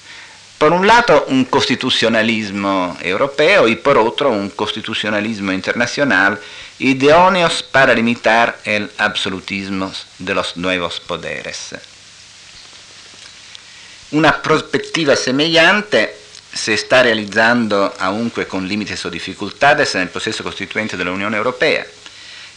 [0.58, 6.38] Por un lado un constitucionalismo europeo y por otro un constitucionalismo internacional
[6.82, 11.76] idóneos para limitar el absolutismo de los nuevos poderes.
[14.10, 16.14] Una perspectiva semejante
[16.52, 21.34] se está realizando, aunque con límites o dificultades, en el proceso constituente de la Unión
[21.34, 21.86] Europea.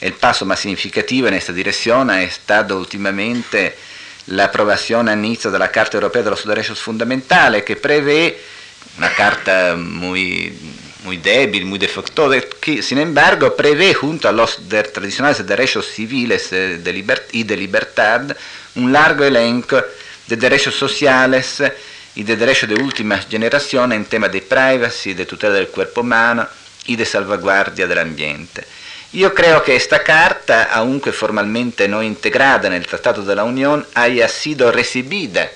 [0.01, 3.77] El paso más significativo en esta dirección ha estado últimamente
[4.27, 8.37] la aprobación a inicio de la Carta Europea de los Derechos Fundamentales, que prevé
[8.97, 10.51] una carta muy
[11.05, 16.51] muy débil, muy defectuoso, que sin embargo prevé junto a los de tradicionales derechos civiles
[16.51, 18.35] eh, de y de libertad
[18.75, 19.81] un largo elenco
[20.27, 21.61] de derechos sociales
[22.15, 26.47] y de derechos de última generación en tema de privacy, de tutela del cuerpo humano
[26.87, 28.65] y de salvaguardia del ambiente.
[29.13, 33.85] Yo creo que esta carta, aunque formalmente no integrada en el Tratado de la Unión,
[33.93, 35.49] haya sido recibida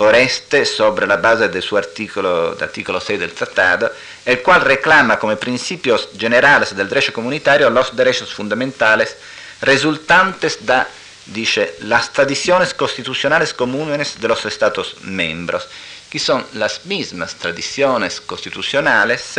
[0.00, 3.92] por este sobre la base de su artículo, de artículo 6 del tratado,
[4.24, 9.14] el cual reclama como principios generales del derecho comunitario los derechos fundamentales
[9.60, 10.84] resultantes de
[11.26, 15.68] dice, las tradiciones constitucionales comunes de los Estados miembros,
[16.08, 19.38] que son las mismas tradiciones constitucionales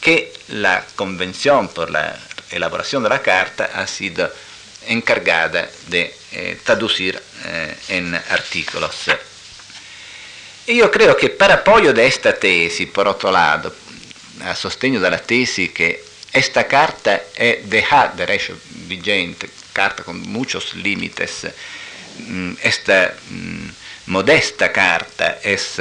[0.00, 2.18] que la Convención por la
[2.50, 4.28] elaboración de Carta ha sido
[4.88, 9.08] encargada de eh, traducir eh, en artículos
[10.66, 13.74] io credo che per apoyo de esta tesi, por otro lado,
[14.40, 21.52] a sostegno della tesi che esta carta è deja derecho vigente, carta con muchos límites,
[22.22, 23.68] mm, esta mm,
[24.04, 25.78] modesta carta es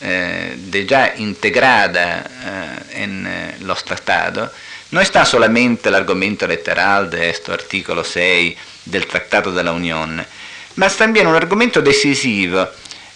[0.00, 4.50] eh, de ya integrada eh, en eh, los tratados,
[4.90, 10.24] no está solamente el argumento literal de este artículo 6 del Tratado de la Unión,
[10.76, 12.68] mas también un argumento decisivo,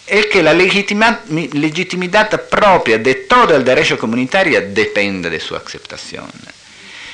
[0.09, 6.25] el que la legitimidad propia de todo el derecho comunitario depende de su aceptación.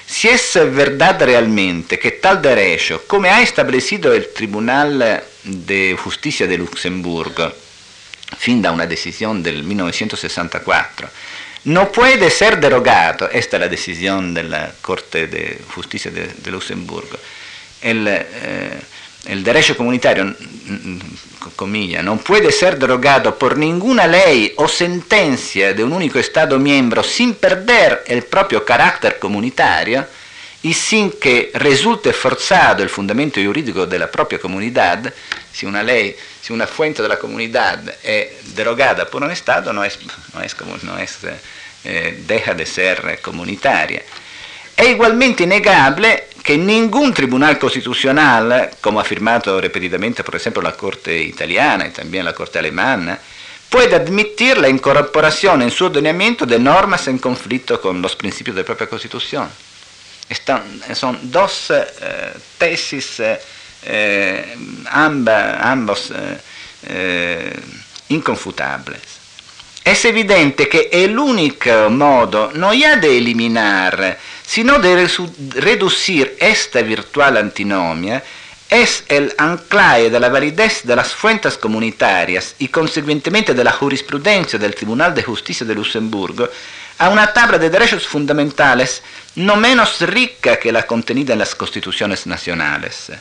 [0.07, 6.57] Si es verdad realmente que tal derecho, como ha establecido el Tribunal de Justicia de
[6.57, 7.51] Luxemburgo,
[8.37, 11.09] fin da una decisión del 1964,
[11.65, 16.51] no puede ser derogado, esta es la decisión de la Corte de Justicia de, de
[16.51, 17.17] Luxemburgo,
[17.81, 18.79] el, eh,
[19.25, 20.35] el, derecho comunitario,
[21.55, 27.03] comilla, no puede ser derogado por ninguna ley o sentencia de un único Estado miembro
[27.03, 30.05] sin perder el propio carácter comunitario
[30.63, 35.13] y sin que resulte forzado el fundamento jurídico de la propia comunidad,
[35.53, 39.83] si una ley, si una fuente de la comunidad es derogada por un Estado, no
[39.83, 39.99] es,
[40.33, 41.19] no es, no es
[41.83, 44.01] eh, deja de ser comunitaria.
[44.75, 51.85] È igualmente innegabile che ningún tribunal constitucional, come afirmato repetidamente per esempio la Corte italiana
[51.85, 53.17] e también la Corte alemana,
[53.69, 58.65] puede admitir la incorporación en su ordenamiento de normas en conflicto con los principios de
[58.65, 59.49] propia Constitución.
[60.27, 63.21] Están, son dos eh, tesis,
[63.83, 64.57] eh,
[64.89, 66.11] amba, ambos
[66.87, 67.59] eh,
[68.09, 69.01] inconfutables.
[69.85, 75.09] Es evidente que el único modo no ya de eliminar, sino de
[75.55, 78.23] reducir esta virtual antinomia
[78.69, 84.57] es el anclaje de la validez de las fuentes comunitarias y consecuentemente de la jurisprudencia
[84.57, 86.49] del Tribunal de Justicia de Luxemburgo
[86.97, 89.03] a una tabla de derechos fundamentales
[89.35, 93.11] no menos rica que la contenida en las constituciones nacionales.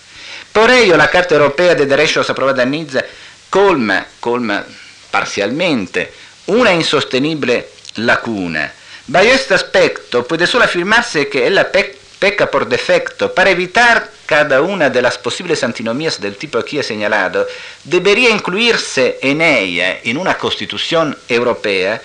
[0.53, 3.05] Por ello, la Carta Europea de Derechos aprobada en Niza
[3.51, 4.65] colma, colma
[5.11, 6.13] parcialmente,
[6.47, 8.73] una insostenible lacuna.
[9.07, 11.71] Bajo este aspecto puede solo afirmarse que ella
[12.19, 13.35] peca por defecto.
[13.35, 17.47] Para evitar cada una de las posibles antinomías del tipo aquí señalado,
[17.85, 22.01] debería incluirse en ella, en una constitución europea,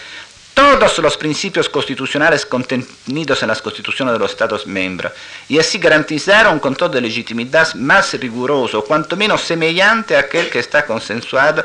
[0.54, 5.14] todos los principios constitucionales contenidos en las constituciones de los Estados miembros
[5.48, 10.60] y así garantizar un control de legitimidad más riguroso, cuanto menos semejante a aquel que
[10.60, 11.64] está consensuado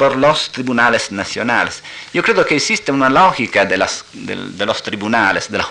[0.00, 1.82] por los tribunales nacionales.
[2.14, 5.68] Yo creo que existe una lógica de, las, de, de los tribunales, de la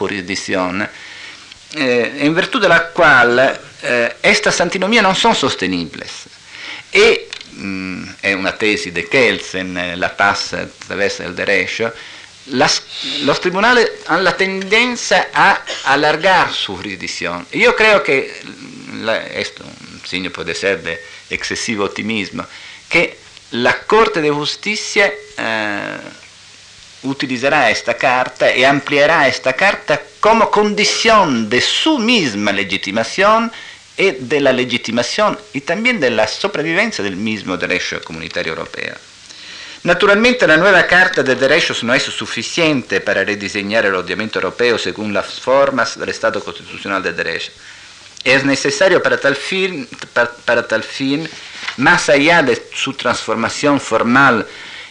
[1.73, 6.11] eh, en virtud de la cual eh, estas antinomías no son sostenibles.
[6.93, 7.21] Y
[7.53, 11.91] mh, mm, es una tesis de Kelsen, eh, La paz a través del derecho,
[12.51, 12.83] las,
[13.23, 17.47] los tribunales han la tendencia a alargar su jurisdicción.
[17.51, 18.31] Yo creo que,
[19.01, 20.99] la, esto un signo puede ser de
[21.31, 22.45] excesivo optimismo,
[22.87, 25.97] que la Corte de Justicia eh,
[27.03, 33.51] utilizará esta carta y ampliará esta carta como condición de su misma legitimación
[33.97, 38.95] y de la legitimación y también de la sobrevivencia del mismo derecho comunitario europeo.
[39.83, 45.13] Naturalmente la nueva Carta de Derechos no es suficiente para rediseñar el ordenamiento europeo según
[45.13, 47.51] las formas del Estado constitucional de Derecho.
[48.21, 49.87] Es necesario para tal fin,
[50.43, 51.29] para tal fin
[51.79, 54.45] más allá de su transformación formal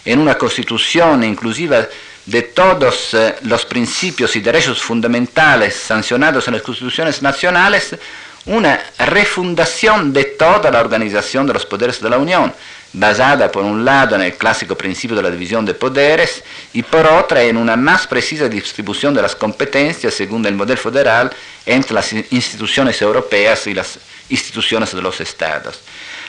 [0.05, 1.87] en una constitución inclusiva
[2.25, 7.97] de todos eh, los principios y derechos fundamentales sancionados en las constituciones nacionales,
[8.47, 12.53] una refundación de toda la organización de los poderes de la Unión,
[12.93, 17.07] basada por un lado en el clásico principio de la división de poderes y por
[17.07, 21.31] otra en una más precisa distribución de las competencias según el modelo federal
[21.67, 23.99] entre las instituciones europeas y las
[24.31, 25.81] instituciones de los estados.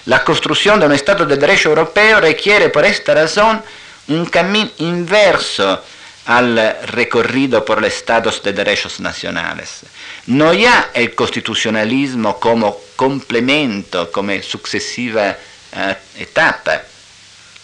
[0.05, 3.61] La construcción de un Estado de Derecho europeo requiere por esta razón
[4.07, 5.83] un camino inverso
[6.25, 9.81] al recorrido por los Estados de Derechos nacionales.
[10.27, 15.35] No ya el constitucionalismo como complemento, como sucesiva
[15.73, 16.81] uh, etapa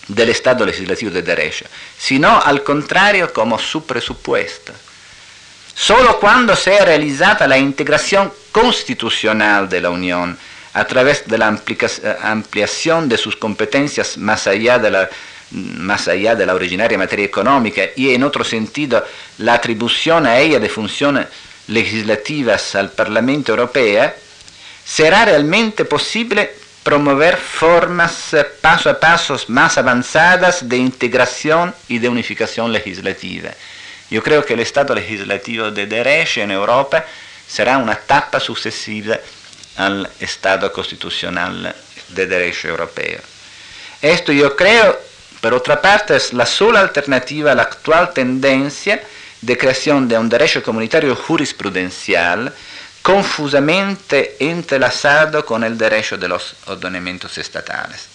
[0.07, 1.65] del Estado legislativo de derecho,
[1.97, 4.73] sino al contrario como su presupuesto.
[5.73, 9.89] Solo cuando sea realizada la integración constitucional de la
[10.76, 11.57] a través de la
[12.21, 15.09] ampliación de sus competencias más allá de la
[15.51, 19.05] más allá de la originaria materia económica y en otro sentido
[19.38, 21.28] la atribución a ella de funciones
[21.67, 24.11] legislativas al Parlamento Europeo,
[24.84, 26.51] será realmente posible
[26.84, 33.51] promover formas eh, paso a paso más avanzadas de integración y de unificación legislativa.
[34.11, 37.05] Yo creo que el Estado legislativo de derecho en Europa
[37.47, 39.17] será una etapa sucesiva
[39.78, 41.76] al Estado constitucional
[42.09, 43.19] de derecho europeo.
[44.01, 44.99] Esto yo creo
[45.45, 48.99] Por otra parte, es la sola alternativa a la actual tendencia
[49.41, 52.51] de creación de un derecho comunitario jurisprudencial
[53.03, 58.07] confusamente entrelazado con el derecho de los ordenamientos estatales.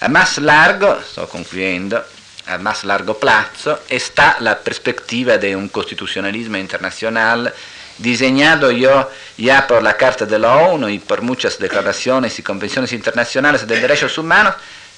[0.00, 2.00] A más largo, estoy concluyendo,
[2.46, 7.52] a más largo plazo está la perspectiva de un constitucionalismo internacional
[7.98, 12.92] diseñado yo ya por la Carta de la ONU y por muchas declaraciones y convenciones
[12.92, 14.54] internacionales de derechos humanos,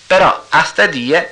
[0.08, 1.28] pero hasta día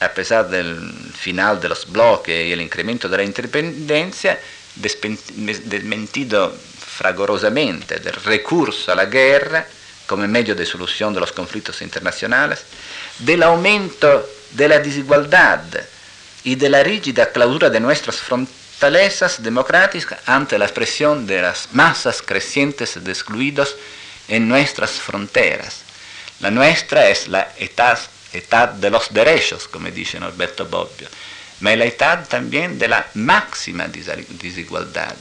[0.00, 0.78] a pesar del
[1.14, 4.38] final de los bloques y el incremento de la independencia,
[4.74, 9.66] desmentido fragorosamente del recurso a la guerra
[10.06, 12.64] como medio de solución de los conflictos internacionales,
[13.18, 15.62] del aumento de la desigualdad
[16.44, 18.16] y de la rígida clausura de nuestras
[18.82, 23.76] fortalezas democráticas ante la expresión de las masas crecientes de excluidos
[24.26, 25.82] en nuestras fronteras.
[26.40, 27.96] La nuestra es la età,
[28.32, 31.06] età de los derechos, como dice Norberto Bobbio,
[31.60, 35.14] ma è la età también de la máxima desigualdad.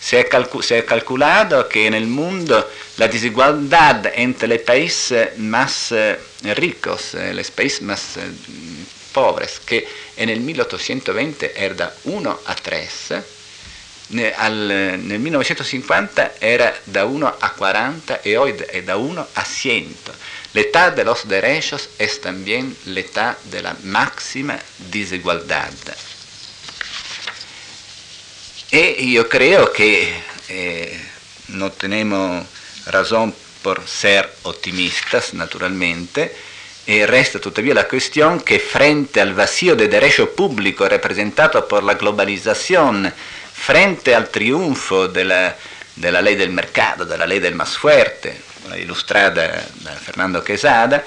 [0.00, 5.38] Se ha, calcu se ha calculado que en el mundo la desigualdad entre los países
[5.38, 6.18] más eh,
[6.56, 8.26] ricos, eh, los países más eh,
[9.16, 9.88] pobres, que
[10.18, 12.92] en el 1820 era da 1 a 3,
[14.36, 14.68] al,
[15.08, 20.12] nel 1950 era da 1 a 40 e oggi è da 1 a 100.
[20.52, 24.60] L'età de los derechos es también l'età de la máxima.
[28.68, 31.00] E io credo che eh,
[31.56, 32.46] non tenemos
[32.86, 36.34] razón por ser optimistas, naturalmente,
[36.88, 41.94] e resta tuttavia la questione che frente al vacío de derecho público rappresentato por la
[41.94, 43.12] globalizzazione,
[43.50, 45.52] frente al triunfo della,
[45.92, 48.40] della ley del mercato, della ley del más fuerte,
[48.76, 51.02] ilustrada da Fernando Quesada,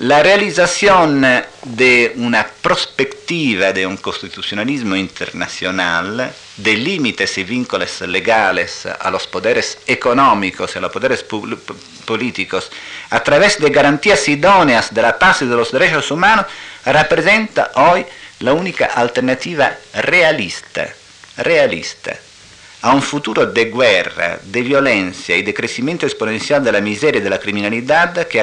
[0.00, 1.26] la realización
[1.62, 9.76] de una perspectiva de un constitucionalismo internacional, de límites y vínculos legales a los poderes
[9.86, 11.22] económicos y a los poderes
[12.06, 12.70] políticos,
[13.10, 16.46] a través de garantías idóneas de la paz y de los derechos humanos,
[16.86, 18.06] representa hoy
[18.38, 20.88] la única alternativa realista,
[21.36, 22.16] realista
[22.82, 27.24] a un futuro de guerra, de violencia y de crecimiento exponencial de la miseria y
[27.24, 28.40] de la criminalidad que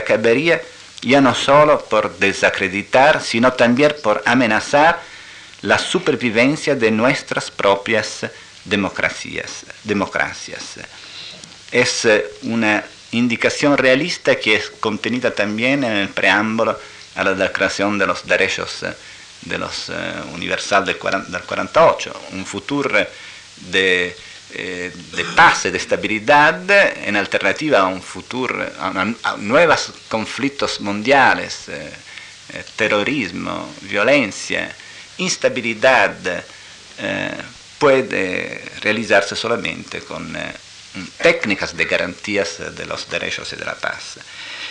[1.02, 5.02] ya no solo por desacreditar, sino también por amenazar
[5.62, 8.26] la supervivencia de nuestras propias
[8.66, 9.66] democracias.
[9.84, 10.80] democracias.
[11.72, 12.08] Es
[12.43, 16.78] una indicación realista que es contenida también en el preámbulo
[17.16, 18.84] a la Declaración de los Derechos
[19.41, 19.93] de los, uh,
[20.34, 22.98] Universal del, 40, del 48, un futuro
[23.70, 24.16] de eh,
[24.58, 26.70] de paz de estabilidad
[27.05, 34.74] en alternativa a un futuro, a, una, a nuevos conflictos mundiales, eh, terrorismo, violencia,
[35.18, 36.16] instabilidad,
[36.97, 37.32] eh,
[37.78, 40.53] puede realizarse solamente con eh,
[41.22, 44.18] técnicas de garantías de los derechos y de la paz.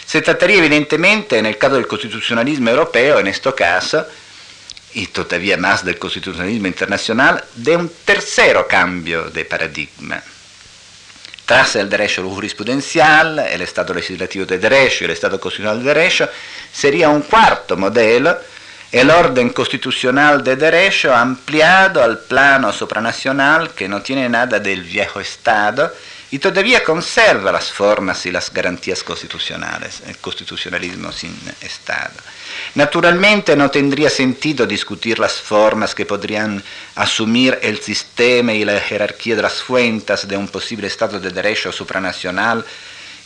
[0.07, 4.07] Se trataría evidentemente, en el caso del constitucionalismo europeo, en este caso,
[4.97, 10.23] y todavía más del constitucionalismo internacional, de un tercero cambio de paradigma.
[11.45, 16.31] Tras el derecho jurisprudencial, el Estado legislativo de derecho y el Estado constitucional de derecho,
[16.73, 18.39] sería un cuarto modelo,
[18.91, 25.21] el orden constitucional de derecho ampliado al plano supranacional que no tiene nada del viejo
[25.21, 25.93] Estado
[26.31, 32.15] y todavía conserva las formas y las garantías constitucionales, el constitucionalismo sin Estado.
[32.75, 36.63] Naturalmente no tendría sentido discutir las formas que podrían
[36.97, 41.71] asumir el sistema y la jerarquía de las fuentes de un posible Estado de Derecho
[41.71, 42.65] supranacional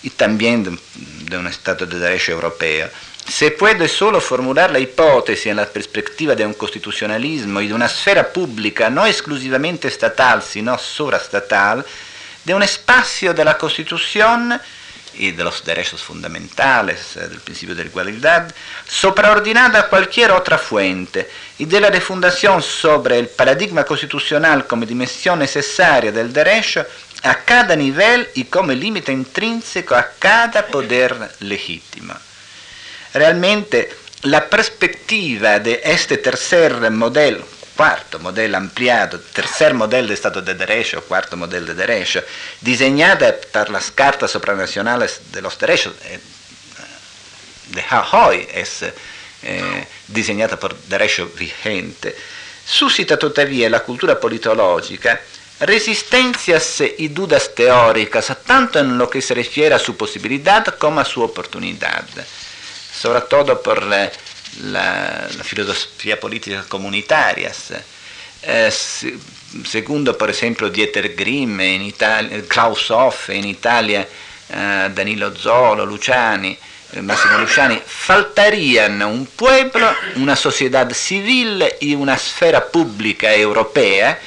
[0.02, 2.88] y también de, un Estado de Derecho europeo.
[3.26, 7.86] Se puede solo formular la hipótesis en la perspectiva de un constitucionalismo y de una
[7.86, 11.84] esfera pública no exclusivamente estatal, sino sobrastatal,
[12.44, 14.60] de un espacio de la Constitución
[15.14, 18.50] y de los derechos fundamentales, eh, del principio de igualdad,
[18.86, 21.28] supraordinada a cualquier otra fuente
[21.58, 26.86] y de la refundación sobre paradigma constitucional como dimensión necesaria del derecho
[27.22, 32.14] a cada nivel y como límite intrínseco a cada poder legítimo.
[33.12, 33.90] Realmente,
[34.22, 37.44] la perspectiva de este tercer modelo,
[37.76, 42.22] cuarto modelo ampliado, tercer modelo de Estado de Derecho, cuarto modelo de Derecho,
[42.60, 46.18] diseñada por las cartas supranacionales de los derechos eh,
[47.68, 47.84] de
[48.52, 48.82] es
[49.42, 52.14] eh, diseñada por derecho vigente,
[52.66, 55.20] suscita tuttavia la cultura politológica
[55.60, 61.04] resistencias y dudas teóricas, tanto en lo que se refiere a su posibilidad como a
[61.04, 62.04] su oportunidad.
[63.00, 64.10] soprattutto per la,
[64.58, 67.52] la, la filosofia politica comunitaria.
[68.42, 68.72] Eh,
[69.64, 74.06] secondo per esempio Dieter Grimm, Italia, Klaus Hoff, in Italia
[74.52, 76.56] eh, Danilo Zolo, Luciani,
[76.92, 84.18] eh, Massimo Luciani, faltarían un pueblo, una sociedad civil y una sfera pública europea,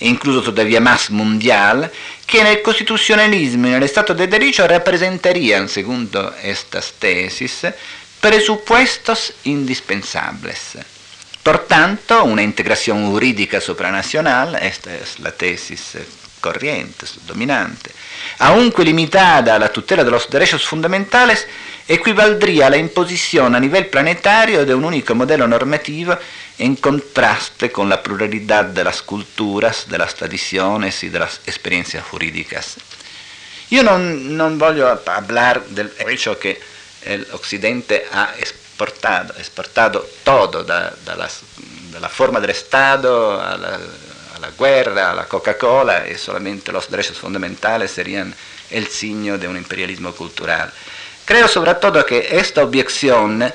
[0.00, 1.90] incluso todavía más mundial,
[2.26, 6.10] que en el constitucionalismo y en el Estado de Derecho representarían, según
[6.42, 7.66] estas tesis,
[8.20, 10.78] presupuestos indispensables.
[11.42, 15.96] Por tanto, una integración jurídica supranacional, esta es la tesis
[16.40, 17.90] corriente, dominante,
[18.38, 21.46] aunque limitada a la tutela de los derechos fundamentales,
[21.88, 26.18] equivaldría a la imposición a nivel planetario de un único modelo normativo
[26.58, 32.04] en contraste con la pluralidad de las culturas, de las tradiciones y de las experiencias
[32.04, 32.76] jurídicas.
[33.70, 36.60] Yo no, no voglio hablar del hecho que
[37.02, 39.34] el Occidente ha exportado,
[40.24, 43.78] todo, de la forma del Estado a la,
[44.36, 48.34] a la guerra, a la Coca-Cola, y solamente los derechos fundamentales serían
[48.70, 50.70] el signo de un imperialismo cultural.
[51.24, 53.52] Creo sobre todo que esta objeción,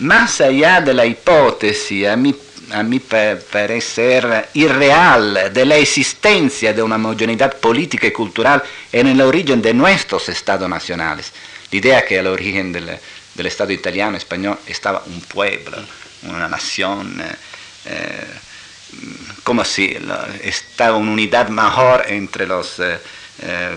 [0.00, 2.34] más allá de la hipótesis, a mi,
[2.72, 8.62] a mi parecer irreal, de la existencia de una homogeneidad política y cultural
[8.92, 11.32] en el origen de nuestros estados nacionales,
[11.70, 12.98] la idea que al origen del,
[13.34, 15.78] del Estado italiano, español, estaba un pueblo,
[16.22, 17.22] una nación,
[17.86, 18.26] eh,
[19.44, 19.96] como si
[20.42, 22.98] estaba una unidad mejor entre los eh,
[23.42, 23.76] eh,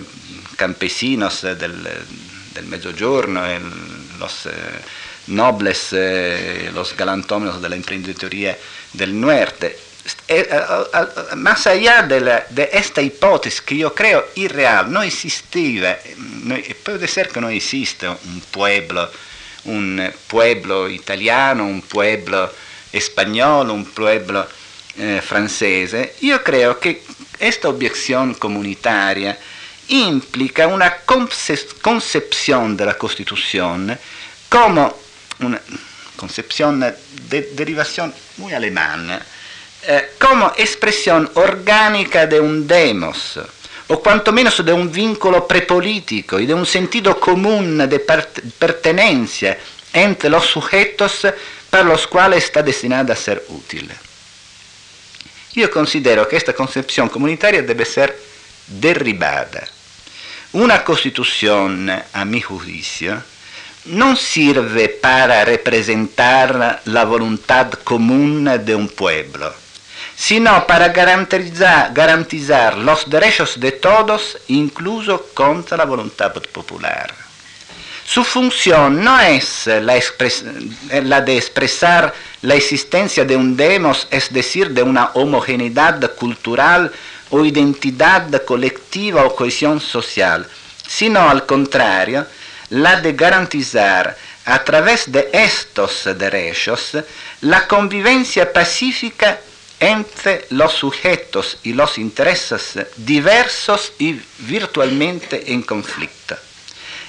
[0.56, 3.64] campesinos del, del Mezzogiorno, el,
[4.20, 4.50] los
[5.28, 5.96] nobles,
[6.74, 7.76] los galantómenos de la
[8.94, 9.78] del norte.
[11.36, 17.08] Más allá de, la, de, esta hipótesis que yo creo irreal, no existía, no, puede
[17.08, 19.10] ser que no exista un pueblo
[19.66, 22.52] un pueblo italiano, un pueblo
[22.94, 24.48] spagnolo, un pueblo
[24.98, 27.02] eh, francese, io credo che
[27.38, 29.38] questa obiezione comunitaria
[29.88, 30.98] implica una
[31.82, 33.98] concepción de la Constitución
[34.50, 34.98] como
[35.40, 35.60] una
[36.16, 39.26] concepción de derivación muy alemana,
[39.86, 43.40] eh, como expresión orgánica de un demos,
[43.88, 49.58] o quantomeno de un vínculo prepolítico y de un sentido común de pertenencia
[49.92, 51.28] entre los sujetos
[51.70, 53.92] para los cuales está destinada a ser útil.
[55.54, 58.18] Yo considero que esta concepción comunitaria debe ser
[58.68, 59.68] derribada.
[60.54, 63.22] Una constitución, a mi juicio,
[63.86, 69.54] no sirve para representar la voluntad común de un pueblo,
[70.16, 77.14] sino para garantizar, los derechos de todos, incluso contra la voluntad popular.
[78.06, 79.98] Su función no es la,
[81.04, 86.92] la, de expresar la existencia de un demos, es decir, de una homogeneidad cultural
[87.30, 90.46] o identidad colectiva o cohesión social,
[90.86, 92.28] sino al contrario,
[92.70, 96.98] la de garantizar a través de estos derechos
[97.42, 99.40] la convivencia pacífica
[99.84, 106.38] entre los sujetos y los intereses diversos y virtualmente en conflicto.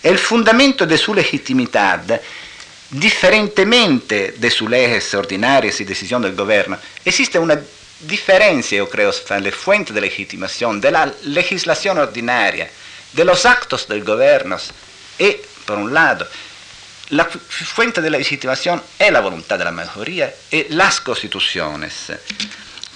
[0.03, 2.21] El fundamento de su legitimidad,
[2.91, 7.61] diferentemente de sus leyes ordinarias y decisión del gobierno, existe una
[8.01, 12.69] diferencia, yo creo, entre la fuente de legitimación de la legislación ordinaria,
[13.13, 14.59] de los actos del gobierno,
[15.17, 16.27] y, por un lado,
[17.11, 22.11] la fuente de la legitimación es la voluntad de la mayoría y las constituciones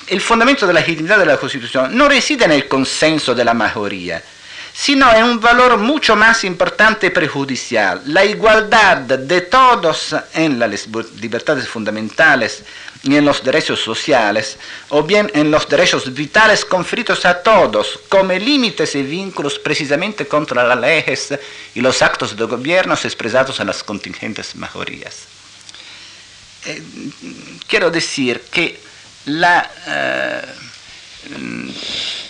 [0.09, 3.55] el fundamento de la legitimidad de la Constitución no reside en el consenso de la
[3.55, 4.23] mayoría,
[4.73, 10.87] sino en un valor mucho más importante y prejudicial, la igualdad de todos en las
[11.21, 12.63] libertades fundamentales
[13.03, 18.33] y en los derechos sociales, o bien en los derechos vitales conferidos a todos, como
[18.33, 21.39] límites y vínculos precisamente contra las leyes
[21.75, 25.27] y los actos de gobierno expresados en las contingentes mayorías.
[26.67, 26.83] Eh,
[27.69, 28.88] quiero decir que
[29.29, 30.43] la, eh,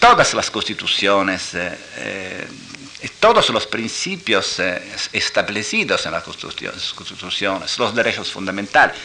[0.00, 2.46] todas las constituciones eh, eh,
[3.20, 4.60] todos los principios
[5.12, 8.96] establecidos en las constituciones, los derechos fundamentales,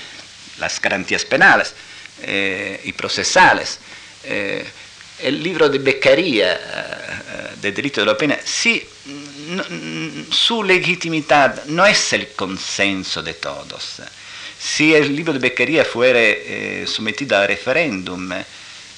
[0.60, 1.74] las garantías penales
[2.84, 3.80] y procesales,
[4.24, 6.60] el libro de Beccaria
[7.62, 8.84] de Derecho de la Pena, sí,
[10.32, 14.02] su legitimidad no es el consenso de todos
[14.64, 18.46] si el libro de Beccaria fuera eh, sometido a referéndum, eh,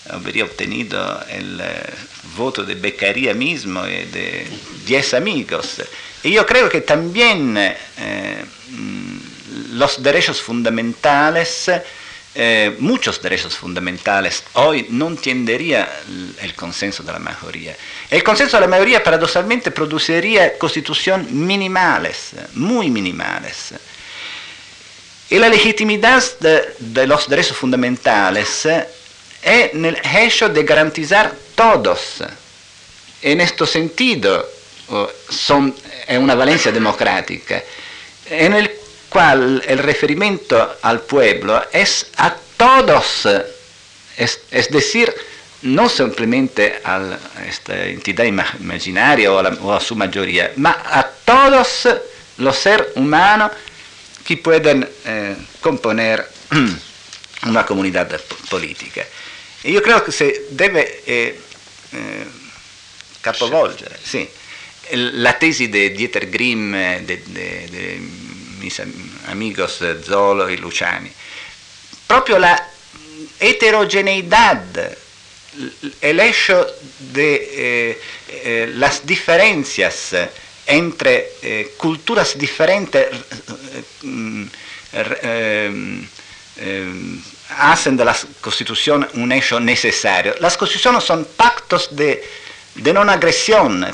[0.10, 1.66] habría obtenido el eh,
[2.38, 4.46] voto de Beccaria mismo y de
[4.86, 5.82] 10 amigos.
[6.24, 9.18] Y yo creo que también mm,
[9.74, 11.72] los derechos fundamentales,
[12.36, 15.90] eh, muchos derechos fundamentales, hoy no tendería
[16.42, 17.76] el consenso de la mayoría.
[18.12, 23.74] El consenso de la mayoría paradossalmente produciría constituciones minimales, muy minimales.
[25.30, 28.86] Y la legitimidad de, los derechos fundamentales es
[29.42, 32.24] en el hecho de garantizar todos.
[33.22, 34.48] En este sentido,
[35.28, 35.50] es
[36.18, 37.64] una valencia democrática,
[38.30, 38.72] en el
[39.10, 43.28] cual el referimiento al pueblo es a todos,
[44.18, 45.14] es, decir,
[45.64, 47.18] no simplemente a
[47.48, 51.88] esta entidad imaginaria o a, la, o a su mayoría, ma a todos
[52.38, 53.52] los seres humanos
[54.26, 56.28] que pueden eh, componer
[57.46, 58.20] una comunidad
[58.50, 59.06] política.
[59.62, 61.40] E io credo che se deve eh,
[61.92, 62.26] eh,
[63.22, 64.28] capovolgere sì,
[64.92, 67.22] la tesi di Dieter Grimm, di
[68.60, 68.82] mis
[69.26, 71.12] amigos Zolo e Luciani,
[72.06, 72.70] proprio la
[73.38, 74.98] heterogeneidad,
[76.00, 76.66] el hecho
[76.98, 80.16] de eh, eh, las diferencias
[80.68, 83.08] entre eh, culturas diferentes
[87.50, 90.36] hacen de la constitución un hecho necesario.
[90.40, 92.24] Las constituciones son pactos de,
[92.76, 93.86] de no agresión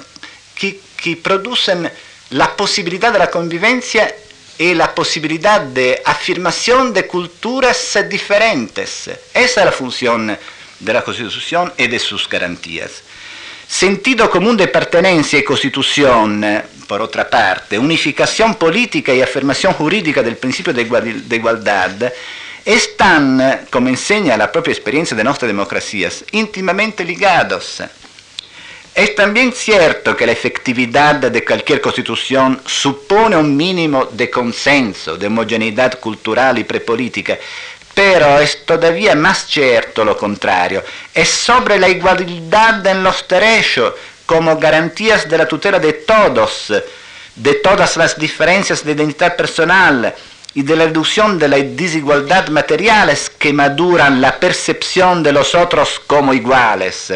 [0.55, 1.91] que, que, producen
[2.31, 4.13] la posibilidad de la convivencia
[4.57, 9.09] y la posibilidad de afirmación de culturas diferentes.
[9.33, 10.37] Esa es la función
[10.79, 13.03] de la Constitución y de sus garantías.
[13.71, 16.45] Sentido común de pertenencia y constitución,
[16.85, 22.11] por otra parte, unificación política y afirmación jurídica del principio de igualdad,
[22.65, 27.81] están, como enseña la propia experiencia de nuestras democracias, íntimamente ligados.
[28.93, 35.27] Es también cierto que la efectividad de cualquier constitución supone un mínimo de consenso, de
[35.27, 37.39] homogeneidad cultural y prepolítica,
[37.93, 40.83] pero es todavía más cierto lo contrario.
[41.13, 43.93] Es sobre la igualdad en los derechos
[44.25, 46.73] como garantías de la tutela de todos,
[47.35, 50.13] de todas las diferencias de identidad personal,
[50.53, 56.01] y de la reducción de las desigualdades materiales que maduran la percepción de los otros
[56.05, 57.13] como iguales,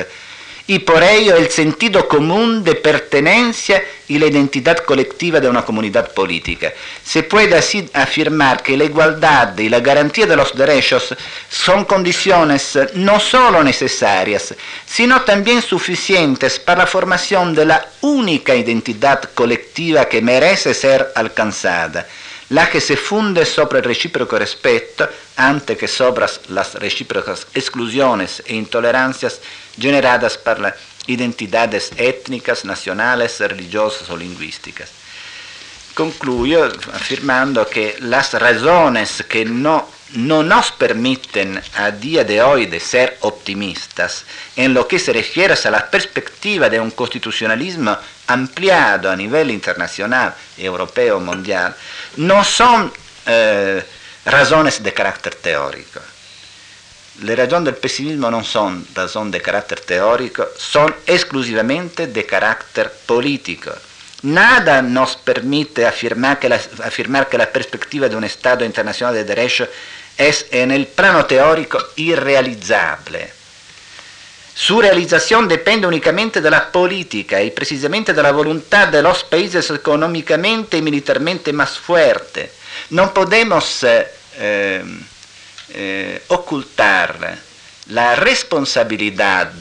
[0.67, 6.11] y por ello el sentido común de pertenencia y la identidad colectiva de una comunidad
[6.13, 6.73] política.
[7.03, 11.15] Se puede así afirmar que la igualdad y la garantía de los derechos
[11.49, 14.55] son condiciones no solo necesarias,
[14.85, 22.07] sino también suficientes para la formación de la única identidad colectiva que merece ser alcanzada
[22.49, 28.55] la que se funde sobre el recíproco respeto antes que sobre las recíprocas exclusiones e
[28.55, 29.41] intolerancias
[29.79, 30.75] generadas por las
[31.07, 34.89] identidades étnicas, nacionales, religiosas o lingüísticas.
[35.93, 42.81] Concluyo afirmando que las razones que no, no nos permiten a día de hoy de
[42.81, 44.25] ser optimistas
[44.57, 47.97] en lo que se refiere a la perspectiva de un constitucionalismo
[48.27, 51.73] ampliado a nivel internacional, europeo, mundial,
[52.17, 52.91] no son
[53.25, 53.83] eh,
[54.25, 56.01] razones de carácter teórico.
[57.21, 63.71] Le razones del pesimismo no son razones de carácter teórico, son exclusivamente de carácter político.
[64.23, 66.59] Nada nos permite afirmar que, la,
[67.37, 69.67] la perspectiva de un Estado internacional de derecho
[70.17, 73.35] es en el plano teórico irrealizable
[74.55, 79.69] su realización depende únicamente de la política y precisamente de la voluntad de los países
[79.69, 82.51] económicamente y militarmente más fuertes.
[82.91, 84.83] No podemos eh,
[85.75, 87.37] eh, ocultar
[87.87, 89.51] la responsabilidad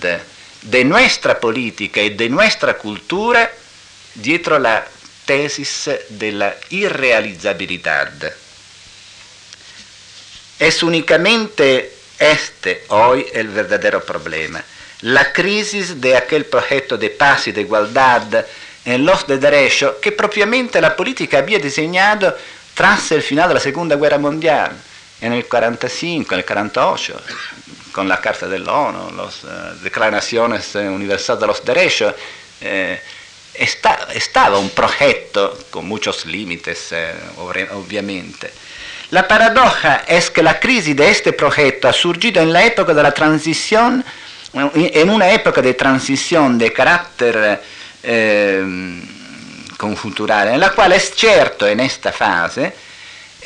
[0.63, 3.51] de nuestra política y de nuestra cultura
[4.15, 4.87] dietro la
[5.27, 8.13] tesis de la irrealizabilidad.
[10.59, 14.65] Es únicamente este hoy el verdadero problema
[15.05, 18.47] la crisis de aquel proyecto de paz y de igualdad
[18.87, 22.35] en los de derecho que propiamente la política había diseñado
[22.73, 24.73] tras el final de la Segunda Guerra Mundial,
[25.25, 27.21] en el 45, en el 48,
[27.93, 32.15] con la Carta de la uh, Declaraciones Universales de los Derechos.
[32.61, 33.01] Eh,
[33.55, 38.53] está, estaba un proyecto con muchos límites, eh, obviamente.
[39.13, 43.03] La paradoja es que la crisis de este proyecto ha surgido en la época de
[43.03, 44.05] la transición
[44.53, 47.61] en una época de transición de carácter
[48.03, 49.03] eh,
[49.77, 52.73] conjuntural, en la cual es cierto en esta fase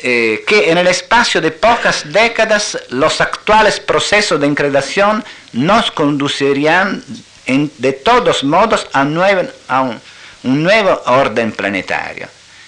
[0.01, 7.03] eh, que en el espacio de pocas décadas los actuales procesos de incredación nos conducirían
[7.45, 9.99] en, de todos modos a, un,
[10.43, 12.27] nuevo orden planetario.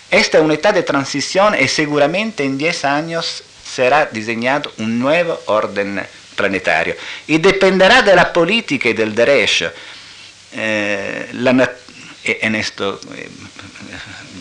[0.09, 6.05] Esta es etapa de transición y seguramente en 10 años será diseñado un nuevo orden
[6.35, 6.95] planetario
[7.27, 9.71] y dependerá de la política y del derecho.
[10.53, 11.71] Eh, la,
[12.25, 13.29] en esto eh,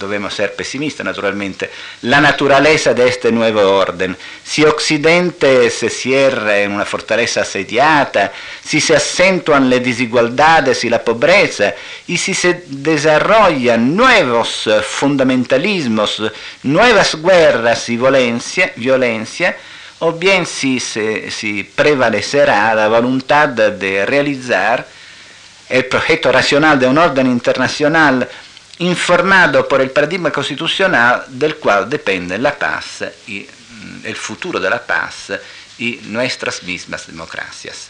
[0.07, 1.71] debemos ser pesimistas naturalmente,
[2.03, 4.17] la naturaleza de este nuevo orden.
[4.43, 8.33] Si Occidente se cierra en una fortaleza asediata,
[8.65, 11.75] si se acentúan las desigualdades y la pobreza,
[12.07, 16.23] y si se desarrollan nuevos fundamentalismos,
[16.63, 19.57] nuevas guerras y violencia, violencia
[20.01, 24.87] o bien si, se, si prevalecerá la voluntad de realizar
[25.69, 28.29] el proyecto racional de un orden internacional
[28.81, 35.39] informado por il paradigma costituzionale del quale depende la paz mm, il futuro della paz
[35.77, 37.89] y nuestras mismas democracias.